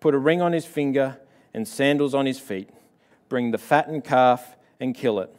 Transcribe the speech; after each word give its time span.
Put 0.00 0.14
a 0.14 0.18
ring 0.18 0.40
on 0.40 0.52
his 0.52 0.64
finger 0.64 1.18
and 1.52 1.66
sandals 1.66 2.14
on 2.14 2.26
his 2.26 2.38
feet. 2.38 2.70
Bring 3.28 3.50
the 3.50 3.58
fattened 3.58 4.04
calf 4.04 4.56
and 4.80 4.94
kill 4.94 5.20
it. 5.20 5.34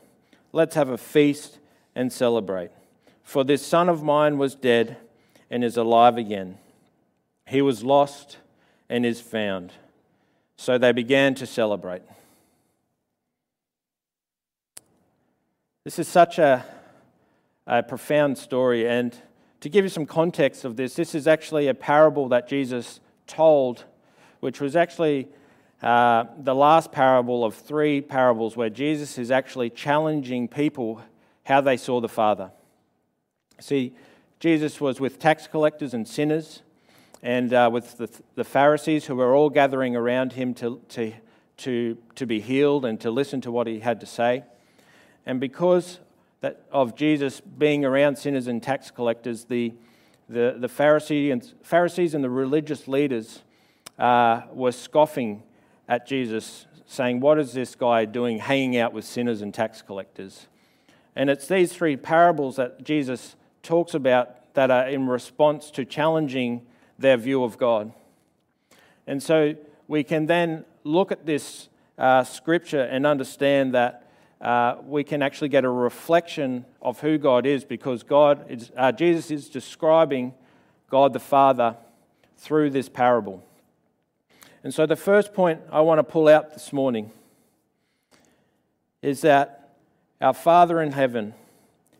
Let's 0.51 0.75
have 0.75 0.89
a 0.89 0.97
feast 0.97 1.59
and 1.95 2.11
celebrate. 2.11 2.71
For 3.23 3.43
this 3.43 3.65
son 3.65 3.89
of 3.89 4.03
mine 4.03 4.37
was 4.37 4.55
dead 4.55 4.97
and 5.49 5.63
is 5.63 5.77
alive 5.77 6.17
again. 6.17 6.57
He 7.47 7.61
was 7.61 7.83
lost 7.83 8.37
and 8.89 9.05
is 9.05 9.21
found. 9.21 9.71
So 10.57 10.77
they 10.77 10.91
began 10.91 11.35
to 11.35 11.45
celebrate. 11.45 12.01
This 15.83 15.99
is 15.99 16.07
such 16.07 16.37
a, 16.37 16.65
a 17.65 17.81
profound 17.81 18.37
story. 18.37 18.87
And 18.87 19.15
to 19.61 19.69
give 19.69 19.85
you 19.85 19.89
some 19.89 20.05
context 20.05 20.65
of 20.65 20.75
this, 20.75 20.95
this 20.95 21.15
is 21.15 21.27
actually 21.27 21.67
a 21.67 21.73
parable 21.73 22.27
that 22.29 22.47
Jesus 22.47 22.99
told 23.25 23.85
which 24.39 24.59
was 24.61 24.75
actually 24.75 25.27
uh, 25.81 26.25
the 26.37 26.55
last 26.55 26.91
parable 26.91 27.45
of 27.45 27.55
three 27.55 28.01
parables 28.01 28.57
where 28.57 28.69
Jesus 28.69 29.17
is 29.17 29.31
actually 29.31 29.69
challenging 29.69 30.47
people 30.47 31.01
how 31.43 31.61
they 31.61 31.77
saw 31.77 32.01
the 32.01 32.09
Father. 32.09 32.51
See, 33.59 33.93
Jesus 34.39 34.79
was 34.79 34.99
with 34.99 35.19
tax 35.19 35.47
collectors 35.47 35.93
and 35.93 36.07
sinners 36.07 36.61
and 37.21 37.53
uh, 37.53 37.69
with 37.71 37.97
the, 37.97 38.09
the, 38.35 38.43
Pharisees 38.43 39.05
who 39.05 39.15
were 39.15 39.35
all 39.35 39.49
gathering 39.49 39.95
around 39.95 40.33
him 40.33 40.53
to, 40.55 40.81
to, 40.89 41.13
to, 41.57 41.97
to 42.15 42.25
be 42.25 42.39
healed 42.39 42.85
and 42.85 42.99
to 43.01 43.11
listen 43.11 43.41
to 43.41 43.51
what 43.51 43.67
he 43.67 43.79
had 43.79 43.99
to 43.99 44.05
say. 44.05 44.43
And 45.25 45.39
because 45.39 45.99
that, 46.41 46.61
of 46.71 46.95
Jesus 46.95 47.41
being 47.41 47.83
around 47.83 48.17
sinners 48.17 48.47
and 48.47 48.63
tax 48.63 48.91
collectors, 48.91 49.45
the, 49.45 49.73
the, 50.29 50.55
the 50.57 50.69
Pharisee 50.69 51.31
and, 51.31 51.53
Pharisees 51.61 52.13
and 52.13 52.23
the 52.23 52.29
religious 52.29 52.87
leaders 52.87 53.43
uh, 53.99 54.43
were 54.51 54.71
scoffing 54.71 55.43
at 55.87 56.07
Jesus, 56.07 56.65
saying, 56.85 57.19
What 57.19 57.37
is 57.37 57.53
this 57.53 57.75
guy 57.75 58.05
doing 58.05 58.39
hanging 58.39 58.77
out 58.77 58.93
with 58.93 59.05
sinners 59.05 59.41
and 59.41 59.53
tax 59.53 59.81
collectors? 59.81 60.47
And 61.15 61.29
it's 61.29 61.47
these 61.47 61.73
three 61.73 61.97
parables 61.97 62.55
that 62.55 62.83
Jesus 62.83 63.35
talks 63.61 63.93
about 63.93 64.53
that 64.53 64.71
are 64.71 64.87
in 64.87 65.07
response 65.07 65.69
to 65.71 65.85
challenging 65.85 66.65
their 66.97 67.17
view 67.17 67.43
of 67.43 67.57
God. 67.57 67.91
And 69.05 69.21
so 69.21 69.55
we 69.87 70.03
can 70.03 70.27
then 70.27 70.65
look 70.83 71.11
at 71.11 71.25
this 71.25 71.67
uh, 71.97 72.23
scripture 72.23 72.83
and 72.83 73.05
understand 73.05 73.73
that 73.73 74.09
uh, 74.39 74.75
we 74.85 75.03
can 75.03 75.21
actually 75.21 75.49
get 75.49 75.65
a 75.65 75.69
reflection 75.69 76.65
of 76.81 77.01
who 77.01 77.17
God 77.17 77.45
is 77.45 77.65
because 77.65 78.03
God 78.03 78.45
is, 78.49 78.71
uh, 78.77 78.91
Jesus 78.91 79.31
is 79.31 79.49
describing 79.49 80.33
God 80.89 81.11
the 81.11 81.19
Father 81.19 81.75
through 82.37 82.69
this 82.69 82.87
parable. 82.87 83.43
And 84.63 84.73
so, 84.73 84.85
the 84.85 84.95
first 84.95 85.33
point 85.33 85.61
I 85.71 85.81
want 85.81 85.99
to 85.99 86.03
pull 86.03 86.27
out 86.27 86.53
this 86.53 86.73
morning 86.73 87.11
is 89.01 89.21
that 89.21 89.69
our 90.19 90.33
Father 90.33 90.81
in 90.81 90.91
heaven, 90.91 91.33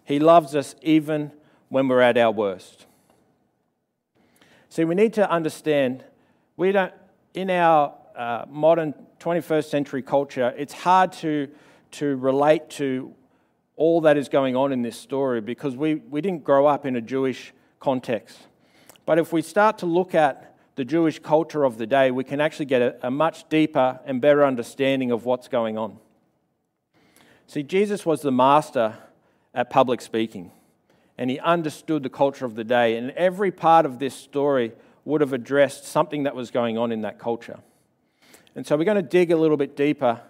He 0.04 0.20
loves 0.20 0.56
us 0.56 0.76
even 0.82 1.32
when 1.70 1.88
we're 1.88 2.02
at 2.02 2.18
our 2.18 2.32
worst. 2.32 2.86
See, 4.68 4.84
we 4.84 4.94
need 4.94 5.14
to 5.14 5.30
understand 5.30 6.04
we 6.58 6.74
don't, 6.74 6.94
in 7.34 7.50
our 7.50 7.94
uh, 8.16 8.46
modern 8.50 8.94
21st 9.22 9.66
century 9.66 10.02
culture, 10.02 10.54
it's 10.58 10.74
hard 10.74 11.14
to, 11.14 11.48
to 11.92 12.18
relate 12.18 12.70
to 12.72 13.14
all 13.78 14.02
that 14.02 14.18
is 14.18 14.28
going 14.28 14.58
on 14.58 14.74
in 14.74 14.82
this 14.82 15.00
story 15.00 15.40
because 15.40 15.78
we, 15.78 15.96
we 15.96 16.20
didn't 16.20 16.44
grow 16.44 16.68
up 16.68 16.86
in 16.86 16.98
a 16.98 17.02
Jewish 17.02 17.54
context. 17.80 18.38
But 19.06 19.18
if 19.18 19.32
we 19.32 19.42
start 19.42 19.78
to 19.78 19.86
look 19.86 20.14
at 20.14 20.58
the 20.80 20.86
Jewish 20.86 21.20
culture 21.20 21.66
of 21.66 21.78
the 21.78 21.86
day, 21.86 22.10
we 22.10 22.24
can 22.24 22.40
actually 22.40 22.68
get 22.68 22.81
a, 22.81 23.08
a 23.08 23.12
much 23.12 23.50
deeper 23.50 24.00
and 24.06 24.22
better 24.22 24.46
understanding 24.46 25.12
of 25.12 25.26
what's 25.26 25.50
going 25.50 25.78
on. 25.78 25.98
See, 27.48 27.64
Jesus 27.64 28.06
was 28.06 28.22
the 28.22 28.31
master 28.31 28.98
at 29.54 29.70
public 29.70 30.00
speaking, 30.00 30.54
and 31.18 31.30
he 31.30 31.38
understood 31.40 32.02
the 32.04 32.10
culture 32.10 32.46
of 32.46 32.56
the 32.56 32.64
day, 32.64 32.96
and 32.96 33.12
every 33.12 33.52
part 33.52 33.86
of 33.86 34.00
this 34.00 34.16
story 34.16 34.72
would 35.04 35.20
have 35.20 35.34
addressed 35.34 35.84
something 35.84 36.24
that 36.24 36.34
was 36.34 36.50
going 36.50 36.78
on 36.78 36.94
in 36.94 37.02
that 37.02 37.20
culture. 37.20 37.60
And 38.56 38.66
so 38.66 38.78
we're 38.78 38.86
going 38.86 38.96
to 38.96 39.02
dig 39.02 39.32
a 39.32 39.36
little 39.36 39.58
bit 39.58 39.75
deeper 39.75 40.22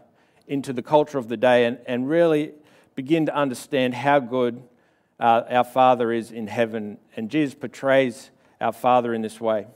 into 0.47 0.73
the 0.73 0.81
culture 0.81 1.19
of 1.19 1.27
the 1.27 1.37
day 1.37 1.65
and, 1.65 1.77
and 1.85 2.09
really 2.09 2.53
begin 2.95 3.27
to 3.27 3.35
understand 3.35 3.93
how 3.93 4.17
good 4.17 4.63
uh, 5.19 5.43
our 5.47 5.63
Father 5.63 6.11
is 6.11 6.31
in 6.31 6.47
heaven. 6.47 6.97
And 7.15 7.29
Jesus 7.29 7.53
portrays 7.53 8.31
our 8.59 8.73
Father 8.73 9.13
in 9.13 9.21
this 9.21 9.39
way. 9.39 9.67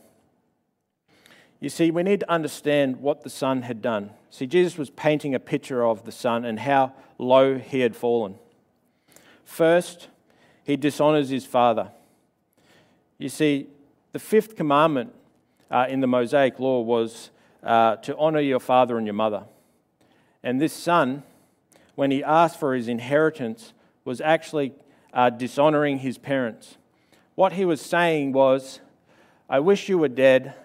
You 1.64 1.70
see, 1.70 1.92
we 1.92 2.04
need 2.04 2.20
to 2.20 2.30
understand 2.30 2.98
what 2.98 3.24
the 3.24 3.30
Son 3.30 3.62
had 3.62 3.82
done. 3.82 4.10
See, 4.30 4.46
Jesus 4.46 4.78
was 4.78 4.90
painting 4.90 5.34
a 5.34 5.40
picture 5.40 5.86
of 5.86 6.04
the 6.04 6.12
Son 6.12 6.44
and 6.44 6.60
how 6.60 6.92
low 7.18 7.58
he 7.58 7.80
had 7.80 7.96
fallen. 7.96 8.36
First, 9.46 10.10
he 10.66 10.76
dishonors 10.76 11.30
his 11.30 11.46
Father. 11.46 11.92
You 13.18 13.30
see, 13.30 13.68
the 14.12 14.20
fifth 14.20 14.58
commandment 14.58 15.14
uh, 15.72 15.86
in 15.88 16.02
the 16.02 16.08
Mosaic 16.08 16.60
law 16.60 16.82
was 16.82 17.30
uh, 17.64 17.96
to 17.96 18.18
honor 18.18 18.42
your 18.42 18.60
father 18.60 18.98
and 18.98 19.08
your 19.08 19.14
mother. 19.14 19.46
And 20.44 20.60
this 20.60 20.74
son, 20.74 21.24
when 21.96 22.12
he 22.12 22.22
asked 22.22 22.60
for 22.60 22.76
his 22.76 22.90
inheritance, 22.90 23.72
was 24.04 24.20
actually 24.20 24.74
uh, 25.14 25.30
dishonoring 25.30 26.00
his 26.00 26.18
parents. 26.18 26.76
What 27.36 27.54
he 27.54 27.64
was 27.64 27.80
saying 27.80 28.34
was, 28.34 28.82
I 29.50 29.62
wish 29.62 29.88
you 29.88 29.98
were 29.98 30.10
dead 30.10 30.56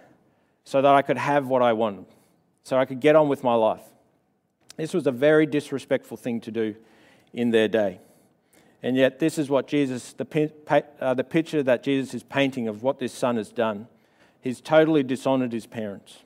so 0.69 0.83
that 0.83 0.95
I 0.95 1.01
could 1.01 1.17
have 1.17 1.47
what 1.47 1.63
I 1.63 1.73
wanted, 1.73 2.05
so 2.63 2.77
I 2.77 2.85
could 2.85 3.01
get 3.01 3.17
on 3.17 3.31
with 3.31 3.43
my 3.43 3.55
life. 3.55 3.81
This 4.77 4.93
was 4.93 5.07
a 5.07 5.11
very 5.11 5.47
disrespectful 5.47 6.19
thing 6.19 6.43
to 6.43 6.51
do 6.51 6.75
in 7.33 7.53
their 7.53 7.69
day. 7.69 8.01
And 8.83 8.95
yet, 8.95 9.19
this 9.19 9.39
is 9.39 9.49
what 9.49 9.67
Jesus, 9.67 10.13
the, 10.13 10.53
uh, 11.01 11.15
the 11.15 11.25
picture 11.25 11.63
that 11.63 11.83
Jesus 11.83 12.13
is 12.13 12.23
painting 12.23 12.69
of 12.69 12.83
what 12.83 12.99
this 12.99 13.15
son 13.15 13.39
has 13.39 13.49
done. 13.49 13.89
He's 14.43 14.61
totally 14.61 15.03
dishonored 15.03 15.55
his 15.55 15.65
parents. 15.65 16.19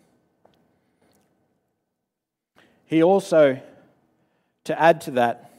He 2.85 3.01
also, 3.01 3.61
to 4.65 4.83
add 4.83 5.01
to 5.03 5.13
that, 5.13 5.53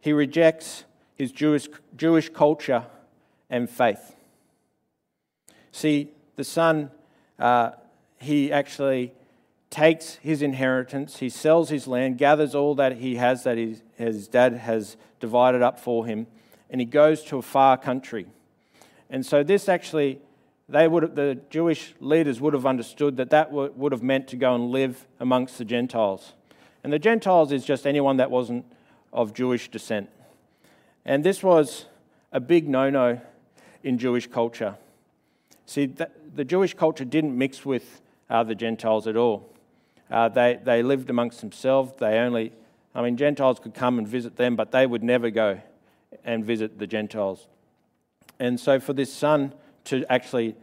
he 0.00 0.12
rejects 0.12 0.82
his 1.14 1.30
Jewish, 1.30 1.68
Jewish 1.96 2.30
culture 2.30 2.84
and 3.48 3.70
faith. 3.70 4.16
See, 5.70 6.08
the 6.34 6.42
son, 6.42 6.90
uh, 7.38 7.70
he 8.22 8.52
actually 8.52 9.12
takes 9.70 10.16
his 10.16 10.42
inheritance, 10.42 11.18
he 11.18 11.30
sells 11.30 11.70
his 11.70 11.86
land, 11.86 12.18
gathers 12.18 12.54
all 12.54 12.74
that 12.74 12.98
he 12.98 13.16
has 13.16 13.42
that 13.44 13.56
his, 13.56 14.28
dad 14.28 14.52
has 14.52 14.96
divided 15.18 15.62
up 15.62 15.80
for 15.80 16.04
him, 16.04 16.26
and 16.68 16.80
he 16.80 16.84
goes 16.84 17.22
to 17.24 17.38
a 17.38 17.42
far 17.42 17.78
country. 17.78 18.26
And 19.08 19.24
so, 19.24 19.42
this 19.42 19.68
actually, 19.68 20.20
they 20.68 20.88
would, 20.88 21.16
the 21.16 21.40
Jewish 21.48 21.94
leaders 22.00 22.40
would 22.40 22.52
have 22.52 22.66
understood 22.66 23.16
that 23.16 23.30
that 23.30 23.50
would 23.50 23.92
have 23.92 24.02
meant 24.02 24.28
to 24.28 24.36
go 24.36 24.54
and 24.54 24.70
live 24.70 25.06
amongst 25.18 25.56
the 25.56 25.64
Gentiles. 25.64 26.34
And 26.84 26.92
the 26.92 26.98
Gentiles 26.98 27.50
is 27.50 27.64
just 27.64 27.86
anyone 27.86 28.18
that 28.18 28.30
wasn't 28.30 28.66
of 29.10 29.32
Jewish 29.32 29.70
descent. 29.70 30.10
And 31.04 31.24
this 31.24 31.42
was 31.42 31.86
a 32.30 32.40
big 32.40 32.68
no 32.68 32.90
no 32.90 33.20
in 33.82 33.98
Jewish 33.98 34.26
culture. 34.26 34.76
See, 35.64 35.86
the 35.86 36.44
Jewish 36.44 36.74
culture 36.74 37.04
didn't 37.04 37.36
mix 37.36 37.64
with 37.64 38.01
uh, 38.32 38.42
the 38.42 38.54
Gentiles 38.54 39.06
at 39.06 39.16
all. 39.16 39.46
Uh, 40.10 40.28
they, 40.30 40.58
they 40.64 40.82
lived 40.82 41.10
amongst 41.10 41.42
themselves. 41.42 41.92
They 41.98 42.18
only, 42.18 42.52
I 42.94 43.02
mean, 43.02 43.18
Gentiles 43.18 43.60
could 43.60 43.74
come 43.74 43.98
and 43.98 44.08
visit 44.08 44.36
them, 44.36 44.56
but 44.56 44.72
they 44.72 44.86
would 44.86 45.02
never 45.02 45.28
go 45.28 45.60
and 46.24 46.42
visit 46.42 46.78
the 46.78 46.86
Gentiles. 46.86 47.46
And 48.40 48.58
so 48.58 48.80
for 48.80 48.94
this 48.94 49.12
son 49.12 49.52
to 49.84 50.10
actually 50.10 50.56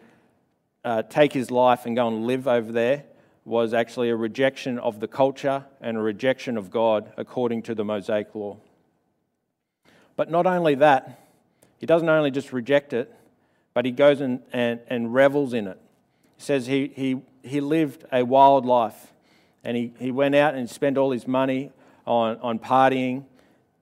uh, 0.83 1.03
take 1.03 1.31
his 1.31 1.51
life 1.51 1.85
and 1.85 1.95
go 1.95 2.07
and 2.07 2.25
live 2.25 2.47
over 2.47 2.71
there 2.71 3.03
was 3.45 3.73
actually 3.73 4.09
a 4.09 4.15
rejection 4.15 4.79
of 4.79 4.99
the 4.99 5.07
culture 5.07 5.63
and 5.79 5.95
a 5.95 6.01
rejection 6.01 6.57
of 6.57 6.71
God 6.71 7.11
according 7.17 7.61
to 7.63 7.75
the 7.75 7.85
Mosaic 7.85 8.33
law. 8.33 8.57
But 10.15 10.31
not 10.31 10.47
only 10.47 10.73
that, 10.75 11.27
he 11.77 11.85
doesn't 11.85 12.09
only 12.09 12.31
just 12.31 12.51
reject 12.51 12.93
it, 12.93 13.13
but 13.75 13.85
he 13.85 13.91
goes 13.91 14.21
and, 14.21 14.41
and, 14.51 14.79
and 14.87 15.13
revels 15.13 15.53
in 15.53 15.67
it. 15.67 15.79
He 16.37 16.43
says 16.43 16.65
he, 16.65 16.91
he, 16.95 17.21
he 17.43 17.61
lived 17.61 18.05
a 18.11 18.23
wild 18.23 18.65
life 18.65 19.13
and 19.63 19.75
he, 19.75 19.93
he 19.99 20.11
went 20.11 20.35
out 20.35 20.55
and 20.55 20.69
spent 20.69 20.97
all 20.97 21.11
his 21.11 21.27
money 21.27 21.71
on, 22.05 22.37
on 22.37 22.59
partying, 22.59 23.25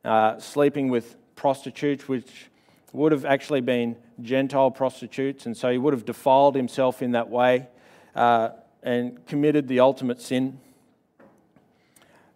uh, 0.04 0.40
sleeping 0.40 0.90
with 0.90 1.16
prostitutes, 1.36 2.08
which 2.08 2.50
would 2.94 3.12
have 3.12 3.26
actually 3.26 3.62
been 3.62 3.96
Gentile 4.22 4.72
prostitutes, 4.72 5.46
and 5.46 5.56
so 5.56 5.72
he 5.72 5.78
would 5.78 5.94
have 5.94 6.06
defiled 6.06 6.56
himself 6.56 7.02
in 7.02 7.12
that 7.12 7.30
way 7.30 7.68
uh, 8.16 8.50
and 8.82 9.26
committed 9.28 9.68
the 9.68 9.80
ultimate 9.80 10.20
sin. 10.20 10.60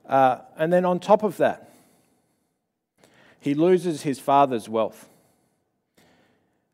Uh, 0.06 0.40
and 0.58 0.72
then 0.72 0.86
on 0.86 1.00
top 1.00 1.24
of 1.24 1.38
that, 1.38 1.72
he 3.40 3.56
loses 3.56 4.04
his 4.04 4.20
father's 4.20 4.70
wealth. 4.70 5.10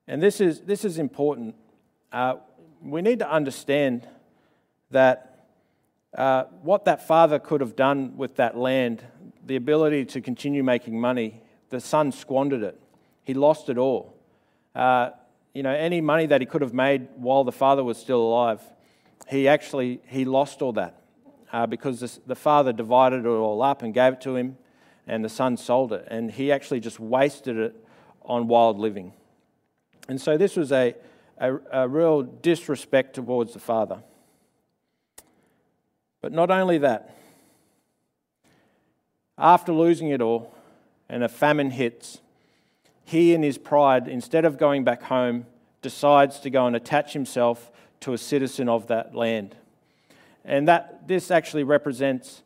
And 0.07 0.21
this 0.21 0.41
is, 0.41 0.61
this 0.61 0.83
is 0.83 0.97
important. 0.97 1.55
Uh, 2.11 2.35
we 2.81 3.01
need 3.01 3.19
to 3.19 3.29
understand 3.29 4.07
that 4.91 5.47
uh, 6.15 6.45
what 6.61 6.85
that 6.85 7.05
father 7.05 7.39
could 7.39 7.61
have 7.61 7.75
done 7.75 8.17
with 8.17 8.35
that 8.37 8.57
land, 8.57 9.03
the 9.45 9.55
ability 9.55 10.05
to 10.05 10.21
continue 10.21 10.63
making 10.63 10.99
money, 10.99 11.41
the 11.69 11.79
son 11.79 12.11
squandered 12.11 12.63
it. 12.63 12.79
He 13.23 13.33
lost 13.33 13.69
it 13.69 13.77
all. 13.77 14.15
Uh, 14.73 15.11
you 15.53 15.63
know, 15.63 15.71
any 15.71 16.01
money 16.01 16.25
that 16.27 16.41
he 16.41 16.45
could 16.45 16.61
have 16.61 16.73
made 16.73 17.07
while 17.15 17.43
the 17.43 17.51
father 17.51 17.83
was 17.83 17.97
still 17.97 18.21
alive, 18.21 18.61
he 19.27 19.47
actually 19.47 19.99
he 20.07 20.23
lost 20.23 20.61
all 20.61 20.73
that 20.73 21.01
uh, 21.51 21.65
because 21.65 21.99
the, 21.99 22.19
the 22.27 22.35
father 22.35 22.71
divided 22.71 23.25
it 23.25 23.27
all 23.27 23.61
up 23.61 23.81
and 23.81 23.93
gave 23.93 24.13
it 24.13 24.21
to 24.21 24.35
him, 24.35 24.57
and 25.07 25.23
the 25.23 25.29
son 25.29 25.57
sold 25.57 25.93
it, 25.93 26.07
and 26.09 26.31
he 26.31 26.51
actually 26.51 26.79
just 26.79 26.99
wasted 26.99 27.57
it 27.57 27.75
on 28.23 28.47
wild 28.47 28.77
living. 28.77 29.13
And 30.07 30.21
so 30.21 30.37
this 30.37 30.55
was 30.55 30.71
a, 30.71 30.95
a, 31.37 31.57
a 31.71 31.87
real 31.87 32.21
disrespect 32.21 33.15
towards 33.15 33.53
the 33.53 33.59
father. 33.59 34.03
But 36.21 36.31
not 36.31 36.49
only 36.49 36.79
that, 36.79 37.15
after 39.37 39.71
losing 39.71 40.09
it 40.09 40.21
all 40.21 40.53
and 41.09 41.23
a 41.23 41.29
famine 41.29 41.71
hits, 41.71 42.19
he, 43.05 43.33
in 43.33 43.43
his 43.43 43.57
pride, 43.57 44.07
instead 44.07 44.43
of 44.43 44.57
going 44.57 44.83
back 44.83 45.03
home, 45.03 45.45
decides 45.81 46.39
to 46.41 46.49
go 46.49 46.65
and 46.65 46.75
attach 46.75 47.13
himself 47.13 47.71
to 48.01 48.13
a 48.13 48.17
citizen 48.17 48.67
of 48.67 48.87
that 48.87 49.15
land. 49.15 49.55
And 50.43 50.67
that, 50.67 51.07
this 51.07 51.31
actually 51.31 51.63
represents 51.63 52.41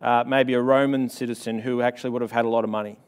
uh, 0.00 0.24
maybe 0.26 0.54
a 0.54 0.60
Roman 0.60 1.08
citizen 1.08 1.60
who 1.60 1.82
actually 1.82 2.10
would 2.10 2.22
have 2.22 2.32
had 2.32 2.44
a 2.44 2.48
lot 2.48 2.64
of 2.64 2.70
money. 2.70 2.98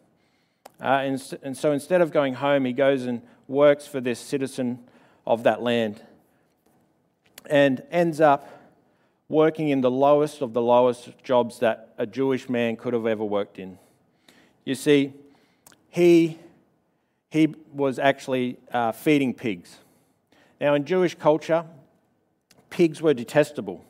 Uh, 0.80 1.00
and, 1.02 1.38
and 1.42 1.56
so 1.56 1.72
instead 1.72 2.00
of 2.00 2.12
going 2.12 2.34
home, 2.34 2.64
he 2.64 2.72
goes 2.72 3.04
and 3.04 3.22
works 3.48 3.86
for 3.86 4.00
this 4.00 4.18
citizen 4.18 4.78
of 5.26 5.44
that 5.44 5.62
land 5.62 6.02
and 7.48 7.82
ends 7.90 8.20
up 8.20 8.61
working 9.32 9.70
in 9.70 9.80
the 9.80 9.90
lowest 9.90 10.42
of 10.42 10.52
the 10.52 10.60
lowest 10.60 11.10
jobs 11.24 11.60
that 11.60 11.94
a 11.96 12.04
Jewish 12.04 12.50
man 12.50 12.76
could 12.76 12.92
have 12.92 13.06
ever 13.06 13.24
worked 13.24 13.58
in. 13.58 13.78
You 14.66 14.74
see, 14.74 15.14
he, 15.88 16.38
he 17.30 17.54
was 17.72 17.98
actually 17.98 18.58
uh, 18.70 18.92
feeding 18.92 19.32
pigs. 19.32 19.78
Now, 20.60 20.74
in 20.74 20.84
Jewish 20.84 21.14
culture, 21.14 21.64
pigs 22.68 23.00
were 23.00 23.14
detestable, 23.14 23.82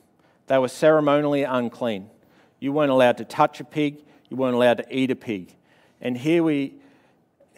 they 0.47 0.57
were 0.57 0.69
ceremonially 0.69 1.43
unclean. 1.43 2.09
You 2.61 2.71
weren't 2.71 2.91
allowed 2.91 3.17
to 3.17 3.25
touch 3.25 3.59
a 3.59 3.65
pig, 3.65 3.97
you 4.29 4.37
weren't 4.37 4.55
allowed 4.55 4.77
to 4.77 4.85
eat 4.89 5.11
a 5.11 5.15
pig. 5.15 5.53
And 5.99 6.17
here 6.17 6.41
we, 6.41 6.75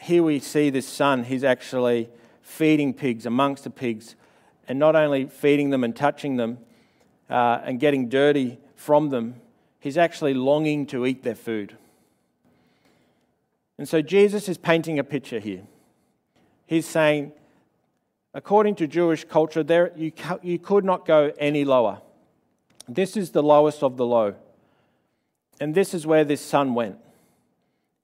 here 0.02 0.24
we 0.24 0.40
see 0.40 0.72
this 0.72 0.88
son, 0.88 1.24
he's 1.24 1.44
actually 1.44 2.10
feeding 2.42 2.96
pigs 2.96 3.28
amongst 3.28 3.64
the 3.64 3.70
pigs, 3.70 4.16
and 4.68 4.80
not 4.80 4.96
only 4.96 5.28
feeding 5.28 5.70
them 5.70 5.84
and 5.84 5.96
touching 5.96 6.38
them, 6.38 6.58
uh, 7.30 7.60
and 7.64 7.80
getting 7.80 8.10
dirty 8.10 8.60
from 8.76 9.10
them, 9.10 9.36
he's 9.80 9.98
actually 9.98 10.34
longing 10.34 10.86
to 10.88 11.06
eat 11.06 11.24
their 11.24 11.36
food. 11.36 11.76
And 13.78 13.88
so 13.88 14.02
Jesus 14.02 14.48
is 14.48 14.58
painting 14.58 15.00
a 15.00 15.04
picture 15.04 15.40
here. 15.40 15.64
He's 16.66 16.86
saying, 16.86 17.34
according 18.34 18.76
to 18.76 18.88
Jewish 18.88 19.26
culture, 19.26 19.64
there, 19.64 19.92
you, 19.96 20.12
you 20.42 20.60
could 20.60 20.86
not 20.86 21.06
go 21.06 21.32
any 21.38 21.66
lower. 21.66 22.02
This 22.88 23.18
is 23.18 23.32
the 23.32 23.44
lowest 23.44 23.84
of 23.84 23.98
the 23.98 24.06
low. 24.06 24.36
And 25.60 25.74
this 25.74 25.94
is 25.94 26.06
where 26.06 26.24
this 26.24 26.42
son 26.42 26.74
went. 26.74 26.98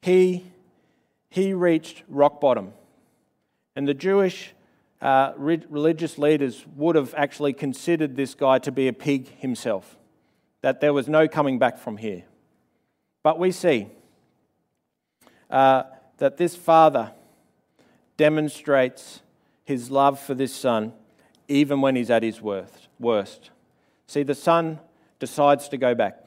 He, 0.01 0.45
he 1.29 1.53
reached 1.53 2.03
rock 2.07 2.41
bottom. 2.41 2.73
And 3.75 3.87
the 3.87 3.93
Jewish 3.93 4.53
uh, 5.01 5.33
re- 5.35 5.65
religious 5.69 6.17
leaders 6.17 6.65
would 6.75 6.95
have 6.95 7.13
actually 7.17 7.53
considered 7.53 8.15
this 8.15 8.35
guy 8.35 8.59
to 8.59 8.71
be 8.71 8.87
a 8.87 8.93
pig 8.93 9.27
himself, 9.39 9.97
that 10.61 10.79
there 10.79 10.93
was 10.93 11.07
no 11.07 11.27
coming 11.27 11.57
back 11.57 11.77
from 11.77 11.97
here. 11.97 12.23
But 13.23 13.39
we 13.39 13.51
see 13.51 13.87
uh, 15.49 15.83
that 16.17 16.37
this 16.37 16.55
father 16.55 17.11
demonstrates 18.17 19.21
his 19.63 19.89
love 19.89 20.19
for 20.19 20.33
this 20.35 20.53
son 20.53 20.93
even 21.47 21.81
when 21.81 21.95
he's 21.95 22.09
at 22.09 22.23
his 22.23 22.41
worst. 22.41 23.49
See, 24.07 24.23
the 24.23 24.35
son 24.35 24.79
decides 25.19 25.67
to 25.69 25.77
go 25.77 25.93
back. 25.93 26.17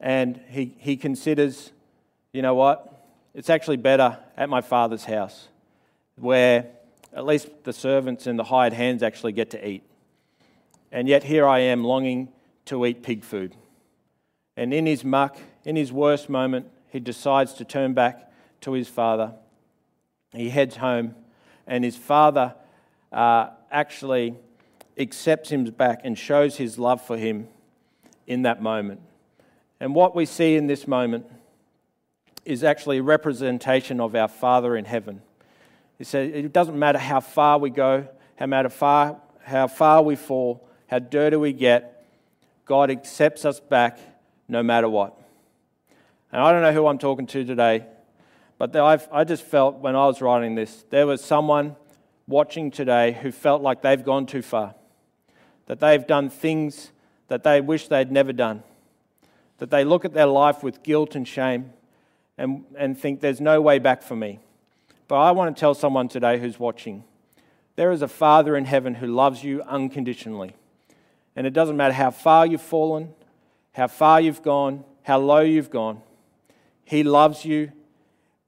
And 0.00 0.40
he, 0.48 0.76
he 0.78 0.96
considers, 0.96 1.72
you 2.32 2.42
know 2.42 2.54
what? 2.54 3.08
It's 3.34 3.50
actually 3.50 3.78
better 3.78 4.18
at 4.36 4.48
my 4.48 4.60
father's 4.60 5.04
house, 5.04 5.48
where 6.16 6.66
at 7.16 7.24
least 7.24 7.48
the 7.64 7.72
servants 7.72 8.26
and 8.26 8.38
the 8.38 8.44
hired 8.44 8.74
hands 8.74 9.02
actually 9.02 9.32
get 9.32 9.50
to 9.50 9.68
eat. 9.68 9.82
And 10.92 11.08
yet 11.08 11.24
here 11.24 11.48
I 11.48 11.60
am 11.60 11.82
longing 11.82 12.28
to 12.66 12.84
eat 12.84 13.02
pig 13.02 13.24
food. 13.24 13.56
And 14.54 14.72
in 14.74 14.84
his 14.84 15.02
muck, 15.02 15.38
in 15.64 15.76
his 15.76 15.90
worst 15.90 16.28
moment, 16.28 16.66
he 16.90 17.00
decides 17.00 17.54
to 17.54 17.64
turn 17.64 17.94
back 17.94 18.30
to 18.60 18.72
his 18.72 18.86
father. 18.86 19.32
He 20.32 20.50
heads 20.50 20.76
home, 20.76 21.14
and 21.66 21.84
his 21.84 21.96
father 21.96 22.54
uh, 23.10 23.48
actually 23.70 24.34
accepts 24.98 25.48
him 25.48 25.64
back 25.64 26.02
and 26.04 26.18
shows 26.18 26.56
his 26.56 26.78
love 26.78 27.00
for 27.00 27.16
him 27.16 27.48
in 28.26 28.42
that 28.42 28.60
moment. 28.60 29.00
And 29.80 29.94
what 29.94 30.14
we 30.14 30.26
see 30.26 30.56
in 30.56 30.66
this 30.66 30.86
moment 30.86 31.26
is 32.44 32.62
actually 32.62 32.98
a 32.98 33.02
representation 33.02 34.00
of 34.00 34.14
our 34.14 34.28
Father 34.28 34.76
in 34.76 34.84
heaven. 34.84 35.22
He 35.98 36.04
said, 36.04 36.30
It 36.34 36.52
doesn't 36.52 36.78
matter 36.78 36.98
how 36.98 37.20
far 37.20 37.58
we 37.58 37.70
go, 37.70 38.08
how, 38.36 38.46
matter 38.46 38.68
far, 38.68 39.20
how 39.42 39.66
far 39.66 40.02
we 40.02 40.16
fall, 40.16 40.68
how 40.88 40.98
dirty 40.98 41.36
we 41.36 41.52
get, 41.52 42.04
God 42.64 42.90
accepts 42.90 43.44
us 43.44 43.60
back 43.60 43.98
no 44.48 44.62
matter 44.62 44.88
what. 44.88 45.16
And 46.32 46.42
I 46.42 46.52
don't 46.52 46.62
know 46.62 46.72
who 46.72 46.86
I'm 46.86 46.98
talking 46.98 47.26
to 47.28 47.44
today, 47.44 47.86
but 48.58 48.74
I've, 48.74 49.08
I 49.12 49.24
just 49.24 49.44
felt 49.44 49.76
when 49.76 49.94
I 49.94 50.06
was 50.06 50.20
writing 50.20 50.54
this, 50.54 50.84
there 50.90 51.06
was 51.06 51.24
someone 51.24 51.76
watching 52.26 52.70
today 52.70 53.12
who 53.12 53.30
felt 53.30 53.62
like 53.62 53.82
they've 53.82 54.04
gone 54.04 54.26
too 54.26 54.42
far, 54.42 54.74
that 55.66 55.80
they've 55.80 56.06
done 56.06 56.28
things 56.28 56.90
that 57.28 57.44
they 57.44 57.60
wish 57.60 57.88
they'd 57.88 58.10
never 58.10 58.32
done, 58.32 58.62
that 59.58 59.70
they 59.70 59.84
look 59.84 60.04
at 60.04 60.12
their 60.12 60.26
life 60.26 60.62
with 60.62 60.82
guilt 60.82 61.14
and 61.14 61.26
shame 61.26 61.72
and, 62.36 62.64
and 62.76 62.98
think 62.98 63.20
there's 63.20 63.40
no 63.40 63.60
way 63.60 63.78
back 63.78 64.02
for 64.02 64.16
me. 64.16 64.40
But 65.08 65.16
I 65.16 65.30
want 65.30 65.54
to 65.54 65.60
tell 65.60 65.74
someone 65.74 66.08
today 66.08 66.38
who's 66.38 66.58
watching 66.58 67.04
there 67.76 67.92
is 67.92 68.00
a 68.00 68.08
Father 68.08 68.56
in 68.56 68.64
heaven 68.64 68.94
who 68.94 69.06
loves 69.06 69.44
you 69.44 69.62
unconditionally. 69.62 70.56
And 71.36 71.46
it 71.46 71.52
doesn't 71.52 71.76
matter 71.76 71.92
how 71.92 72.10
far 72.10 72.46
you've 72.46 72.62
fallen, 72.62 73.14
how 73.72 73.86
far 73.86 74.18
you've 74.18 74.42
gone, 74.42 74.82
how 75.02 75.18
low 75.18 75.40
you've 75.40 75.70
gone, 75.70 76.00
He 76.84 77.02
loves 77.02 77.44
you 77.44 77.72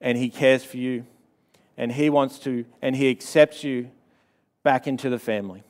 and 0.00 0.16
He 0.16 0.30
cares 0.30 0.64
for 0.64 0.78
you 0.78 1.04
and 1.76 1.92
He 1.92 2.10
wants 2.10 2.38
to, 2.40 2.64
and 2.82 2.96
He 2.96 3.10
accepts 3.10 3.62
you 3.62 3.90
back 4.62 4.86
into 4.86 5.10
the 5.10 5.18
family. 5.18 5.62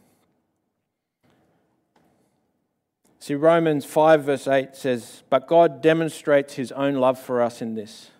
See, 3.18 3.35
Romans 3.35 3.85
5, 3.85 4.25
verse 4.25 4.49
8 4.49 4.75
says, 4.75 5.23
But 5.28 5.49
God 5.49 5.83
demonstrates 5.83 6.54
His 6.54 6.73
own 6.73 6.95
love 6.95 7.21
for 7.21 7.42
us 7.42 7.61
in 7.61 7.75
this. 7.75 8.11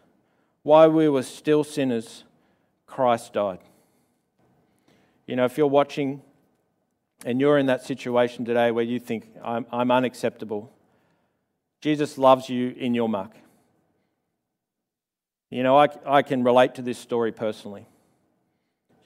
While 0.64 0.90
we 0.90 1.08
were 1.08 1.22
still 1.22 1.64
sinners, 1.64 2.25
Christ 2.88 3.35
died. 3.35 3.61
You 5.26 5.37
know, 5.37 5.45
if 5.45 5.57
you're 5.57 5.68
watching 5.68 6.23
and 7.25 7.40
you're 7.40 7.59
in 7.59 7.66
that 7.66 7.85
situation 7.85 8.45
today 8.45 8.71
where 8.71 8.85
you 8.85 8.99
think, 8.99 9.28
I'm, 9.45 9.66
I'm 9.71 9.90
unacceptable, 9.90 10.73
Jesus 11.80 12.18
loves 12.18 12.49
you 12.49 12.75
in 12.76 12.95
your 12.95 13.09
muck. 13.09 13.37
You 15.50 15.62
know, 15.62 15.78
I, 15.78 15.88
I 16.04 16.23
can 16.23 16.42
relate 16.42 16.75
to 16.76 16.83
this 16.83 16.99
story 16.99 17.30
personally. 17.30 17.87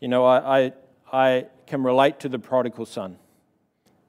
You 0.00 0.08
know, 0.08 0.24
I, 0.24 0.58
I, 0.58 0.72
I 1.12 1.46
can 1.66 1.82
relate 1.82 2.20
to 2.20 2.28
the 2.28 2.38
prodigal 2.38 2.86
son. 2.86 3.18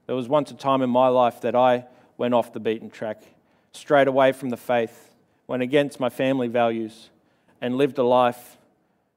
There 0.06 0.16
was 0.16 0.30
once 0.30 0.52
a 0.52 0.56
time 0.56 0.82
in 0.82 0.90
my 0.90 1.08
life 1.08 1.42
that 1.42 1.56
I 1.56 1.86
went 2.18 2.34
off 2.34 2.54
the 2.54 2.60
beaten 2.60 2.90
track, 2.90 3.24
strayed 3.72 4.08
away 4.08 4.32
from 4.32 4.50
the 4.50 4.58
faith, 4.58 5.14
went 5.48 5.64
against 5.64 6.00
my 6.00 6.10
family 6.10 6.48
values, 6.48 7.10
and 7.60 7.76
lived 7.76 7.98
a 7.98 8.04
life 8.04 8.58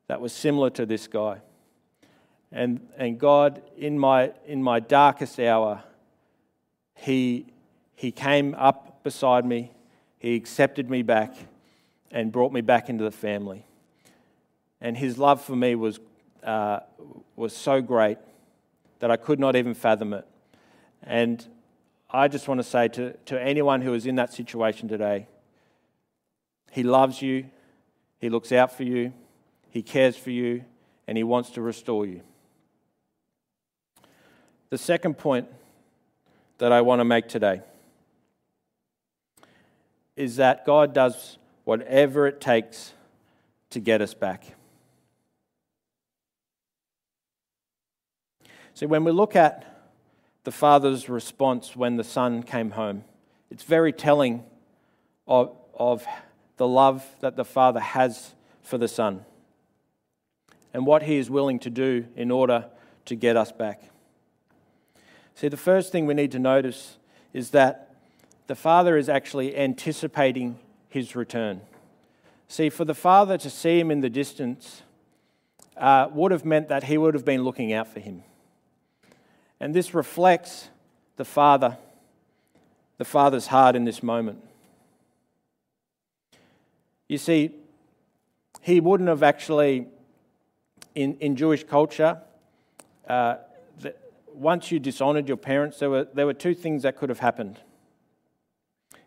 that 0.09 0.21
was 0.21 0.33
similar 0.33 0.71
to 0.71 0.87
this 0.87 1.07
guy. 1.07 1.41
And, 2.53 2.87
and 2.97 3.19
God, 3.19 3.63
in 3.77 3.99
my, 3.99 4.33
in 4.47 4.63
my 4.63 4.81
darkest 4.81 5.41
hour, 5.41 5.83
he, 6.95 7.47
he 7.95 8.13
came 8.13 8.55
up 8.55 9.03
beside 9.03 9.45
me, 9.45 9.73
He 10.19 10.35
accepted 10.35 10.89
me 10.89 11.03
back, 11.03 11.35
and 12.11 12.33
brought 12.33 12.53
me 12.53 12.61
back 12.61 12.89
into 12.89 13.05
the 13.05 13.11
family. 13.11 13.67
And 14.81 14.97
His 14.97 15.19
love 15.19 15.43
for 15.43 15.57
me 15.57 15.75
was, 15.75 16.01
uh, 16.45 16.81
was 17.35 17.55
so 17.55 17.81
great 17.81 18.19
that 19.01 19.11
I 19.11 19.17
could 19.17 19.39
not 19.39 19.57
even 19.57 19.75
fathom 19.75 20.13
it. 20.13 20.27
And 21.03 21.47
I 22.11 22.29
just 22.29 22.49
want 22.49 22.59
to 22.59 22.65
say 22.65 22.89
to, 22.89 23.13
to 23.27 23.41
anyone 23.41 23.83
who 23.83 23.93
is 23.93 24.07
in 24.07 24.15
that 24.17 24.33
situation 24.33 24.89
today, 24.89 25.27
He 26.71 26.83
loves 26.83 27.21
you, 27.21 27.47
He 28.19 28.31
looks 28.31 28.53
out 28.53 28.73
for 28.77 28.85
you, 28.85 29.13
He 29.77 29.83
cares 29.83 30.17
for 30.17 30.31
you, 30.31 30.65
and 31.07 31.19
He 31.19 31.23
wants 31.23 31.51
to 31.51 31.61
restore 31.61 32.07
you. 32.07 32.23
The 34.71 34.79
second 34.79 35.19
point 35.19 35.49
that 36.57 36.73
I 36.73 36.81
want 36.81 37.01
to 37.01 37.05
make 37.05 37.29
today 37.29 37.61
is 40.17 40.37
that 40.37 40.65
God 40.65 40.95
does 40.95 41.37
whatever 41.65 42.27
it 42.27 42.41
takes 42.41 42.95
to 43.69 43.79
get 43.79 44.01
us 44.01 44.15
back. 44.15 44.47
See, 48.73 48.87
when 48.87 49.05
we 49.05 49.13
look 49.13 49.37
at 49.37 49.91
the 50.45 50.53
father's 50.53 51.11
response 51.11 51.77
when 51.77 51.97
the 51.97 52.05
son 52.05 52.43
came 52.43 52.71
home. 52.71 53.05
It's 53.51 53.65
very 53.65 53.93
telling 53.93 54.43
of, 55.29 55.55
of 55.79 56.07
the 56.57 56.67
love 56.67 57.05
that 57.21 57.37
the 57.37 57.45
father 57.45 57.81
has 57.81 58.33
for 58.63 58.79
the 58.79 58.89
son 58.89 59.27
and 60.77 60.85
what 60.85 61.05
he 61.05 61.17
is 61.17 61.31
willing 61.31 61.59
to 61.59 61.71
do 61.71 62.05
in 62.17 62.31
order 62.31 62.67
to 63.07 63.15
get 63.15 63.35
us 63.35 63.51
back. 63.51 63.81
See, 65.35 65.49
the 65.49 65.57
first 65.57 65.91
thing 65.91 66.05
we 66.05 66.13
need 66.13 66.33
to 66.33 66.39
notice 66.39 66.99
is 67.33 67.53
that 67.53 67.95
the 68.47 68.55
father 68.55 68.99
is 68.99 69.09
actually 69.09 69.57
anticipating 69.57 70.59
his 70.91 71.17
return. 71.17 71.63
See, 72.47 72.69
for 72.69 72.85
the 72.85 72.95
father 72.95 73.39
to 73.39 73.49
see 73.49 73.81
him 73.81 73.91
in 73.91 74.03
the 74.03 74.11
distance 74.11 74.83
uh, 75.79 76.09
would 76.13 76.31
have 76.31 76.45
meant 76.45 76.69
that 76.69 76.85
he 76.85 76.99
would 76.99 77.15
have 77.15 77.25
been 77.25 77.43
looking 77.43 77.73
out 77.73 77.89
for 77.89 78.01
him. 78.01 78.23
And 79.59 79.73
this 79.73 79.95
reflects 79.95 80.69
the 81.17 81.25
Father, 81.25 81.79
the 82.99 83.07
Father's 83.07 83.47
heart 83.47 83.77
in 83.77 83.87
this 83.87 84.03
moment. 84.03 84.45
You 87.09 87.17
see, 87.17 87.53
he 88.61 88.79
wouldn't 88.79 89.09
have 89.09 89.23
actually, 89.23 89.87
in, 90.97 91.15
in 91.19 91.37
Jewish 91.37 91.63
culture, 91.63 92.21
uh, 93.07 93.37
once 94.33 94.73
you 94.73 94.81
dishonored 94.81 95.29
your 95.29 95.37
parents, 95.37 95.79
there 95.79 95.91
were, 95.91 96.09
there 96.13 96.27
were 96.27 96.35
two 96.35 96.55
things 96.55 96.83
that 96.83 96.97
could 96.97 97.11
have 97.11 97.21
happened. 97.21 97.61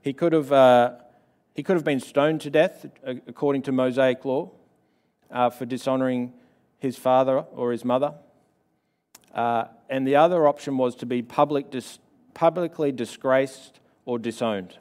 He 0.01 0.13
could 0.13 0.31
have, 0.31 0.51
uh, 0.51 0.93
he 1.55 1.63
could 1.63 1.75
have 1.75 1.84
been 1.84 2.00
stoned 2.00 2.41
to 2.41 2.50
death, 2.50 2.86
according 3.03 3.63
to 3.63 3.72
Mosaic 3.72 4.24
law, 4.24 4.51
uh, 5.31 5.50
for 5.50 5.65
dishonoring 5.65 6.34
his 6.77 6.96
father 6.96 7.39
or 7.39 7.72
his 7.72 7.84
mother. 7.84 8.13
Uh, 9.34 9.65
and 9.89 10.08
the 10.08 10.15
other 10.15 10.48
option 10.48 10.77
was 10.77 10.96
to 10.96 11.05
be 11.05 11.22
public 11.22 11.69
dis- 11.69 12.00
publicly 12.34 12.91
disgraced 12.91 13.79
or 14.05 14.17
disowned. 14.17 14.77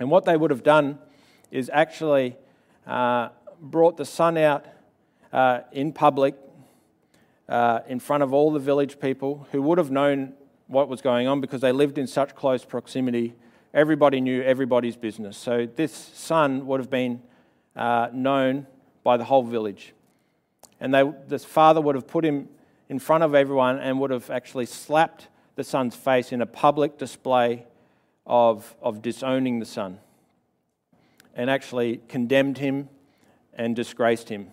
And 0.00 0.10
what 0.10 0.24
they 0.24 0.36
would 0.36 0.50
have 0.50 0.62
done 0.62 0.98
is 1.50 1.70
actually 1.72 2.36
uh, 2.86 3.28
brought 3.60 3.96
the 3.96 4.04
son 4.04 4.36
out 4.36 4.66
uh, 5.34 5.62
in 5.72 5.92
public 5.92 6.36
uh, 7.48 7.80
in 7.88 7.98
front 7.98 8.22
of 8.22 8.32
all 8.32 8.52
the 8.52 8.60
village 8.60 9.00
people 9.00 9.46
who 9.50 9.60
would 9.60 9.78
have 9.78 9.90
known 9.90 10.32
what 10.68 10.88
was 10.88 11.02
going 11.02 11.26
on 11.26 11.40
because 11.40 11.60
they 11.60 11.72
lived 11.72 11.98
in 11.98 12.06
such 12.06 12.34
close 12.36 12.64
proximity. 12.64 13.34
Everybody 13.74 14.20
knew 14.20 14.42
everybody's 14.42 14.96
business. 14.96 15.36
So 15.36 15.66
this 15.66 15.92
son 15.92 16.66
would 16.66 16.78
have 16.78 16.88
been 16.88 17.20
uh, 17.74 18.08
known 18.12 18.68
by 19.02 19.16
the 19.16 19.24
whole 19.24 19.42
village. 19.42 19.92
And 20.80 20.94
they, 20.94 21.02
this 21.26 21.44
father 21.44 21.80
would 21.80 21.96
have 21.96 22.06
put 22.06 22.24
him 22.24 22.48
in 22.88 23.00
front 23.00 23.24
of 23.24 23.34
everyone 23.34 23.80
and 23.80 23.98
would 23.98 24.12
have 24.12 24.30
actually 24.30 24.66
slapped 24.66 25.26
the 25.56 25.64
son's 25.64 25.96
face 25.96 26.30
in 26.32 26.42
a 26.42 26.46
public 26.46 26.96
display 26.96 27.66
of, 28.24 28.76
of 28.80 29.02
disowning 29.02 29.58
the 29.58 29.66
son 29.66 29.98
and 31.34 31.50
actually 31.50 32.00
condemned 32.08 32.58
him 32.58 32.88
and 33.52 33.74
disgraced 33.74 34.28
him. 34.28 34.50